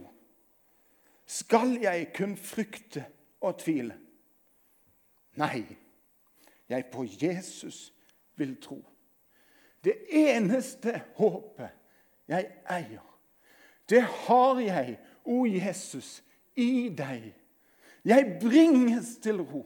Skal 1.25 1.77
jeg 1.81 2.11
kun 2.15 2.35
frykte 2.37 3.05
og 3.41 3.57
tvile? 3.59 3.97
Nei, 5.39 5.63
jeg 6.69 6.85
på 6.93 7.05
Jesus 7.07 7.93
vil 8.35 8.55
tro. 8.61 8.79
Det 9.83 9.95
eneste 10.09 11.01
håpet 11.17 11.73
jeg 12.29 12.47
eier, 12.71 13.03
det 13.89 14.03
har 14.03 14.59
jeg, 14.63 14.95
o 15.25 15.43
Jesus, 15.45 16.21
i 16.55 16.87
deg. 16.95 17.33
Jeg 18.05 18.37
bringes 18.39 19.17
til 19.23 19.41
ro 19.41 19.65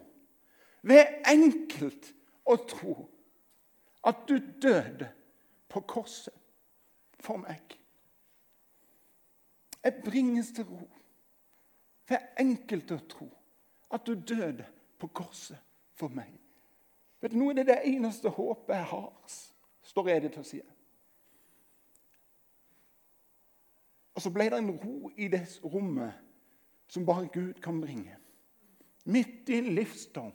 ved 0.81 1.21
enkelt 1.27 2.11
å 2.45 2.57
tro 2.69 2.95
at 4.07 4.23
du 4.29 4.37
døde 4.61 5.09
på 5.69 5.81
korset 5.89 6.33
for 7.19 7.41
meg. 7.41 7.76
Jeg 9.87 10.01
bringes 10.03 10.51
til 10.51 10.65
ro. 10.67 10.83
For 12.03 12.15
Det 12.15 12.17
er 12.17 12.41
enkelt 12.43 12.91
å 12.91 12.97
tro 13.07 13.27
at 13.95 14.03
du 14.03 14.17
døde 14.19 14.65
på 14.99 15.07
korset 15.15 15.59
for 15.95 16.11
meg. 16.11 16.33
Vet 17.21 17.31
du, 17.31 17.37
Nå 17.39 17.49
er 17.49 17.61
det 17.61 17.69
det 17.69 17.77
eneste 17.87 18.29
håpet 18.29 18.75
jeg 18.75 18.89
har, 18.91 19.37
står 19.87 20.09
jeg 20.11 20.25
til 20.25 20.41
å 20.41 20.47
si. 20.49 20.59
Og 24.17 24.25
så 24.25 24.33
ble 24.33 24.49
det 24.51 24.59
en 24.59 24.73
ro 24.75 25.11
i 25.15 25.29
det 25.31 25.45
rommet 25.63 26.19
som 26.91 27.07
bare 27.07 27.31
Gud 27.31 27.63
kan 27.63 27.79
bringe. 27.81 28.17
Midt 29.07 29.47
i 29.49 29.61
en 29.61 29.71
livsdom, 29.77 30.33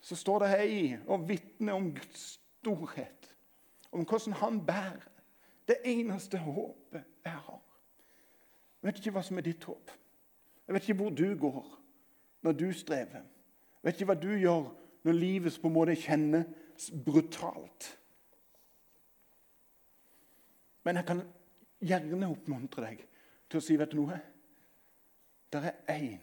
så 0.00 0.16
står 0.16 0.44
det 0.44 0.52
her 0.52 0.68
i 0.68 0.80
og 1.06 1.28
vitner 1.28 1.78
om 1.78 1.88
Guds 1.94 2.36
storhet, 2.60 3.32
om 3.92 4.04
hvordan 4.04 4.36
han 4.42 4.60
bærer. 4.66 5.15
Det 5.66 5.80
eneste 5.84 6.38
håpet 6.38 7.04
jeg 7.24 7.32
har. 7.32 7.62
Jeg 8.82 8.88
vet 8.88 9.00
ikke 9.00 9.14
hva 9.16 9.22
som 9.26 9.38
er 9.40 9.46
ditt 9.46 9.64
håp. 9.66 9.90
Jeg 10.66 10.74
vet 10.74 10.88
ikke 10.88 10.98
hvor 11.00 11.14
du 11.14 11.26
går 11.38 11.70
når 12.46 12.52
du 12.52 12.66
strever. 12.72 13.24
Jeg 13.82 13.88
vet 13.88 13.98
ikke 13.98 14.10
hva 14.12 14.18
du 14.20 14.30
gjør 14.34 14.68
når 15.06 15.18
livet 15.18 15.58
på 15.62 15.70
en 15.70 15.74
måte 15.74 15.96
kjennes 15.98 16.90
brutalt. 17.06 17.88
Men 20.86 21.00
jeg 21.00 21.06
kan 21.08 21.22
gjerne 21.82 22.30
oppmuntre 22.30 22.84
deg 22.86 23.02
til 23.50 23.58
å 23.58 23.64
si 23.64 23.76
vet 23.78 23.90
du 23.90 24.00
noe? 24.00 24.18
Det 25.50 25.62
er 25.62 25.80
én 25.94 26.22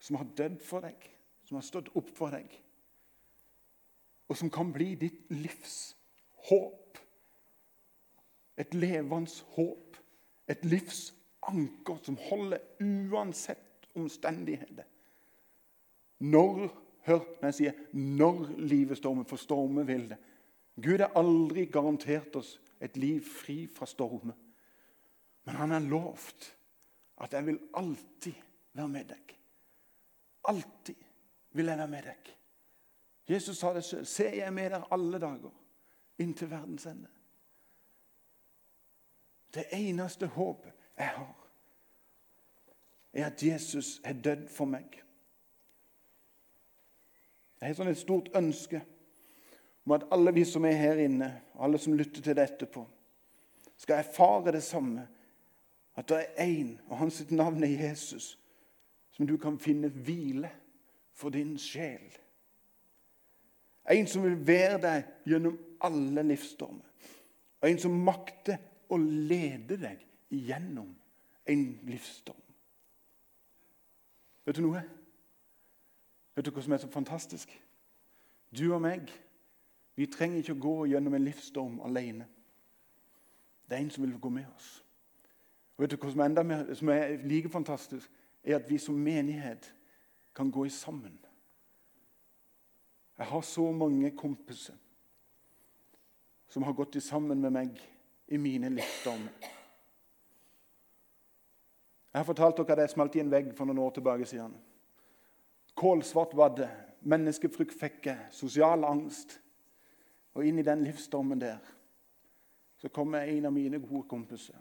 som 0.00 0.16
har 0.20 0.28
dødd 0.38 0.60
for 0.64 0.84
deg, 0.84 1.04
som 1.44 1.58
har 1.58 1.66
stått 1.66 1.90
opp 1.98 2.10
for 2.16 2.32
deg, 2.32 2.48
og 4.28 4.36
som 4.36 4.52
kan 4.52 4.70
bli 4.72 4.92
ditt 5.00 5.24
livs 5.32 5.96
håp. 6.48 7.00
Et 8.58 8.74
levende 8.74 9.30
håp. 9.54 9.96
Et 10.48 10.64
livsanker 10.64 12.02
som 12.02 12.18
holder 12.28 12.58
uansett 12.80 13.88
omstendigheter. 13.94 14.84
Når 16.18 16.68
Hør 17.08 17.24
når 17.40 17.46
jeg 17.46 17.54
sier 17.54 17.72
'når 17.92 18.48
livet 18.58 18.96
stormer', 18.96 19.24
for 19.24 19.36
stormer 19.36 19.82
vil 19.82 20.08
det. 20.08 20.16
Gud 20.82 20.98
har 20.98 21.12
aldri 21.16 21.64
garantert 21.64 22.36
oss 22.36 22.60
et 22.80 22.96
liv 22.96 23.24
fri 23.24 23.66
fra 23.66 23.86
stormer. 23.86 24.34
Men 25.44 25.54
han 25.54 25.70
har 25.70 25.80
lovt 25.80 26.56
at 27.20 27.32
'jeg 27.32 27.46
vil 27.46 27.60
alltid 27.74 28.34
være 28.72 28.88
med 28.88 29.04
deg'. 29.04 29.34
Alltid 30.44 30.94
vil 31.52 31.66
jeg 31.66 31.78
være 31.78 31.88
med 31.88 32.02
deg. 32.02 32.36
Jesus 33.28 33.58
sa 33.58 33.74
det 33.74 33.84
selv. 33.84 34.06
'Se, 34.06 34.24
jeg 34.24 34.52
med 34.52 34.70
dere 34.70 34.84
alle 34.90 35.18
dager 35.18 35.50
inntil 36.18 36.50
verdens 36.50 36.86
ende'. 36.86 37.17
Det 39.54 39.64
eneste 39.72 40.26
håpet 40.26 40.72
jeg 40.98 41.08
har, 41.08 41.34
er 43.12 43.26
at 43.26 43.42
Jesus 43.42 44.00
er 44.04 44.12
dødd 44.12 44.48
for 44.52 44.68
meg. 44.68 44.98
Jeg 47.60 47.70
har 47.70 47.78
sånn 47.78 47.90
et 47.90 47.98
stort 47.98 48.28
ønske 48.38 48.82
om 49.86 49.94
at 49.96 50.06
alle 50.14 50.34
vi 50.36 50.44
som 50.46 50.66
er 50.68 50.76
her 50.78 51.00
inne, 51.02 51.30
alle 51.58 51.80
som 51.80 51.96
lytter 51.96 52.22
til 52.22 52.36
det 52.36 52.44
etterpå, 52.44 52.84
skal 53.78 54.02
erfare 54.02 54.52
det 54.52 54.62
samme. 54.62 55.06
At 55.98 56.08
det 56.08 56.18
er 56.18 56.44
én, 56.44 56.76
og 56.88 56.98
hans 57.00 57.22
navn 57.30 57.64
er 57.64 57.88
Jesus, 57.88 58.36
som 59.10 59.26
du 59.26 59.36
kan 59.40 59.58
finne 59.58 59.88
hvile 59.88 60.50
for 61.14 61.34
din 61.34 61.56
sjel. 61.58 62.04
En 63.90 64.06
som 64.06 64.22
vil 64.22 64.36
være 64.46 64.78
deg 64.82 65.08
gjennom 65.26 65.56
alle 65.82 66.22
livsstormer. 66.28 66.84
Og 67.58 67.70
en 67.70 67.80
som 67.82 67.96
makter 68.04 68.60
å 68.88 68.96
lede 68.98 69.78
deg 69.80 70.04
gjennom 70.30 70.90
en 71.48 71.64
livsstorm. 71.88 72.44
Vet 74.44 74.56
du 74.56 74.64
noe? 74.64 74.82
Vet 76.36 76.46
du 76.46 76.52
hva 76.54 76.64
som 76.64 76.74
er 76.76 76.82
så 76.82 76.90
fantastisk? 76.92 77.52
Du 78.54 78.70
og 78.72 78.80
meg 78.84 79.10
vi 79.98 80.06
trenger 80.06 80.38
ikke 80.38 80.54
å 80.54 80.62
gå 80.62 80.74
gjennom 80.92 81.16
en 81.16 81.24
livsstorm 81.26 81.80
alene. 81.82 82.28
Det 83.66 83.74
er 83.74 83.82
en 83.82 83.90
som 83.90 84.04
vil 84.04 84.14
gå 84.22 84.30
med 84.30 84.46
oss. 84.54 84.68
Og 85.74 85.82
vet 85.82 85.90
du 85.90 85.98
hva 85.98 86.12
som 86.12 86.22
er, 86.22 86.44
mer, 86.46 86.68
som 86.78 86.92
er 86.94 87.16
like 87.26 87.50
fantastisk? 87.50 88.10
er 88.44 88.56
at 88.56 88.70
vi 88.70 88.78
som 88.78 88.94
menighet 88.94 89.74
kan 90.34 90.50
gå 90.50 90.64
i 90.64 90.70
sammen. 90.70 91.18
Jeg 93.18 93.26
har 93.26 93.40
så 93.40 93.72
mange 93.72 94.10
kompiser 94.16 94.76
som 96.48 96.62
har 96.62 96.72
gått 96.72 96.96
i 96.96 97.02
sammen 97.02 97.40
med 97.42 97.52
meg 97.52 97.80
i 98.28 98.36
mine 98.36 98.68
livsstormer. 98.68 99.32
Jeg 102.12 102.20
har 102.20 102.24
fortalt 102.24 102.56
dere 102.56 102.72
at 102.72 102.78
jeg 102.78 102.90
smalt 102.90 103.16
i 103.16 103.20
en 103.20 103.30
vegg 103.30 103.52
for 103.56 103.68
noen 103.68 103.78
år 103.78 103.90
tilbake. 103.90 104.26
siden. 104.26 104.56
Kålsvart 105.74 106.36
var 106.36 106.54
det. 106.56 106.70
Menneskefrykt 107.00 107.74
fikk 107.80 108.06
jeg. 108.06 108.26
Sosial 108.30 108.84
angst. 108.84 109.40
Og 110.34 110.46
inn 110.46 110.58
i 110.58 110.62
den 110.62 110.82
livsstormen 110.84 111.40
der 111.40 111.58
så 112.78 112.88
kommer 112.88 113.20
en 113.20 113.46
av 113.46 113.52
mine 113.52 113.78
gode 113.78 114.08
kompiser. 114.08 114.56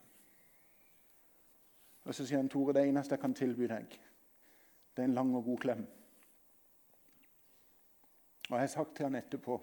Og 2.04 2.16
Så 2.16 2.26
sier 2.26 2.38
han, 2.38 2.50
'Tore, 2.50 2.74
det 2.74 2.88
eneste 2.88 3.14
jeg 3.14 3.20
kan 3.20 3.34
tilby 3.34 3.68
deg, 3.68 4.00
det 4.96 5.04
er 5.04 5.04
en 5.04 5.14
lang 5.14 5.36
og 5.36 5.44
god 5.44 5.58
klem.' 5.58 5.88
Og 8.50 8.52
jeg 8.52 8.60
har 8.60 8.68
sagt 8.68 8.96
til 8.96 9.06
han 9.06 9.16
etterpå 9.16 9.62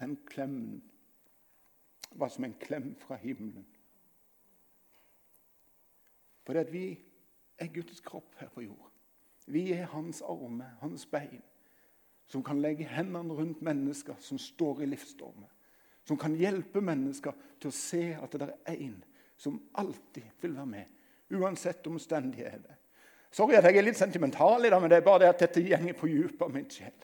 den 0.00 0.16
klemmen 0.26 0.82
var 2.18 2.28
som 2.28 2.44
en 2.44 2.56
klem 2.60 2.94
fra 3.00 3.16
himmelen. 3.20 3.66
For 6.46 6.54
det 6.54 6.66
at 6.66 6.72
vi 6.72 6.86
er 7.58 7.72
Guds 7.74 8.00
kropp 8.00 8.36
her 8.40 8.48
på 8.54 8.62
jord. 8.66 8.90
Vi 9.46 9.72
er 9.72 9.86
hans 9.90 10.22
armer, 10.22 10.76
hans 10.80 11.06
bein, 11.06 11.42
som 12.26 12.42
kan 12.42 12.60
legge 12.62 12.86
hendene 12.90 13.34
rundt 13.34 13.62
mennesker 13.62 14.18
som 14.20 14.38
står 14.38 14.82
i 14.82 14.88
livsstormer. 14.90 15.50
Som 16.06 16.18
kan 16.18 16.34
hjelpe 16.38 16.80
mennesker 16.80 17.34
til 17.60 17.70
å 17.70 17.74
se 17.74 18.02
at 18.14 18.34
det 18.34 18.50
er 18.50 18.78
én 18.78 18.98
som 19.36 19.58
alltid 19.74 20.26
vil 20.40 20.54
være 20.56 20.66
med, 20.70 20.92
uansett 21.34 21.86
omstendigheter. 21.86 22.76
Sorry 23.30 23.56
at 23.58 23.66
jeg 23.68 23.76
er 23.76 23.84
litt 23.84 23.98
sentimental, 23.98 24.64
i 24.64 24.70
dag, 24.70 24.80
men 24.80 24.90
det 24.90 25.00
er 25.00 25.06
bare 25.06 25.24
det 25.24 25.32
at 25.32 25.42
dette 25.42 25.64
gjenger 25.66 25.96
på 25.98 26.08
dypet 26.08 26.44
av 26.46 26.54
min 26.54 26.68
sjel. 26.70 26.94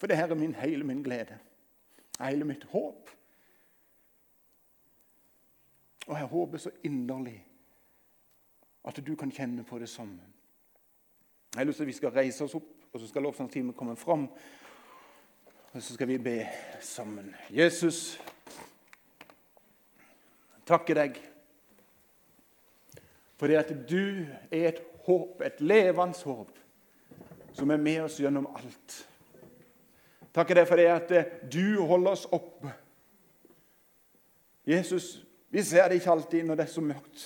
For 0.00 0.10
det 0.10 0.16
her 0.18 0.32
er 0.32 0.38
min, 0.38 0.54
hele 0.58 0.84
min 0.84 1.04
glede. 1.04 1.36
Hele 2.18 2.48
mitt 2.48 2.64
håp. 2.72 3.10
Og 6.06 6.18
jeg 6.18 6.26
håper 6.26 6.58
så 6.58 6.70
inderlig 6.84 7.38
at 8.84 8.98
du 9.06 9.14
kan 9.16 9.30
kjenne 9.30 9.64
på 9.64 9.78
det 9.78 9.88
samme. 9.88 10.20
Jeg 11.54 11.60
har 11.60 11.64
lyst 11.64 11.76
til 11.76 11.84
at 11.84 11.88
vi 11.88 11.92
skal 11.92 12.10
reise 12.10 12.44
oss 12.44 12.54
opp, 12.54 12.70
og 12.92 13.00
så 13.00 13.08
skal 13.08 13.22
lovsangstimen 13.22 13.74
komme 13.76 13.96
fram. 13.96 14.28
Og 15.72 15.82
så 15.82 15.94
skal 15.94 16.08
vi 16.08 16.18
be 16.18 16.46
sammen. 16.80 17.34
Jesus, 17.50 18.20
takke 20.66 20.94
deg 20.94 21.20
for 23.36 23.50
det 23.50 23.56
at 23.58 23.72
du 23.90 24.26
er 24.50 24.68
et 24.68 24.82
håp, 25.06 25.40
et 25.42 25.60
levende 25.60 26.18
håp, 26.24 26.58
som 27.52 27.70
er 27.70 27.80
med 27.80 28.04
oss 28.04 28.20
gjennom 28.20 28.46
alt. 28.54 28.98
Takke 30.32 30.54
deg 30.56 30.68
for 30.68 30.80
det 30.80 30.88
at 30.88 31.48
du 31.52 31.82
holder 31.82 32.14
oss 32.14 32.24
oppe. 32.32 32.70
Jesus, 34.66 35.24
vi 35.52 35.62
ser 35.62 35.88
det 35.88 36.00
ikke 36.00 36.10
alltid 36.10 36.46
når 36.48 36.56
det 36.58 36.64
er 36.64 36.72
så 36.72 36.80
mørkt. 36.80 37.22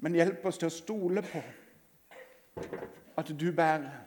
Men 0.00 0.16
hjelp 0.16 0.44
oss 0.48 0.58
til 0.60 0.70
å 0.70 0.72
stole 0.72 1.22
på 1.24 1.42
at 3.20 3.32
du 3.32 3.50
bærer. 3.52 4.06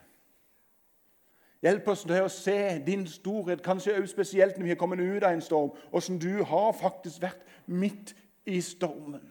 Hjelp 1.62 1.90
oss 1.92 2.02
til 2.08 2.24
å 2.24 2.32
se 2.32 2.56
din 2.86 3.04
storhet, 3.06 3.62
kanskje 3.62 3.98
også 3.98 4.14
spesielt 4.14 4.56
når 4.58 4.66
vi 4.66 4.72
har 4.72 4.80
kommet 4.80 5.02
ut 5.02 5.22
av 5.22 5.34
en 5.34 5.44
storm, 5.44 5.74
som 6.00 6.18
du 6.18 6.42
har 6.42 6.72
faktisk 6.78 7.22
vært 7.22 7.44
midt 7.66 8.14
i 8.48 8.58
stormen. 8.64 9.26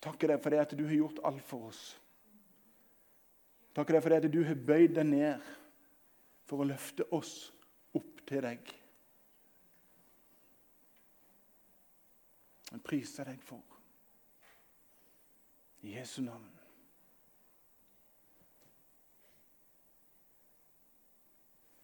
Takker 0.00 0.32
deg 0.32 0.42
for 0.42 0.52
det 0.52 0.60
at 0.64 0.76
du 0.76 0.84
har 0.88 0.96
gjort 0.96 1.24
alt 1.28 1.44
for 1.46 1.70
oss. 1.70 1.80
Takker 3.76 3.94
deg 3.94 4.02
for 4.02 4.12
det 4.12 4.24
at 4.24 4.32
du 4.32 4.40
har 4.44 4.60
bøyd 4.66 4.96
deg 4.96 5.06
ned 5.06 5.50
for 6.50 6.64
å 6.64 6.66
løfte 6.66 7.06
oss 7.14 7.34
opp 7.94 8.24
til 8.26 8.42
deg. 8.42 8.72
Jeg 12.70 12.82
priser 12.86 13.30
deg 13.30 13.42
for. 13.46 13.62
I 15.86 15.94
Jesu 15.94 16.20
navn. 16.26 16.59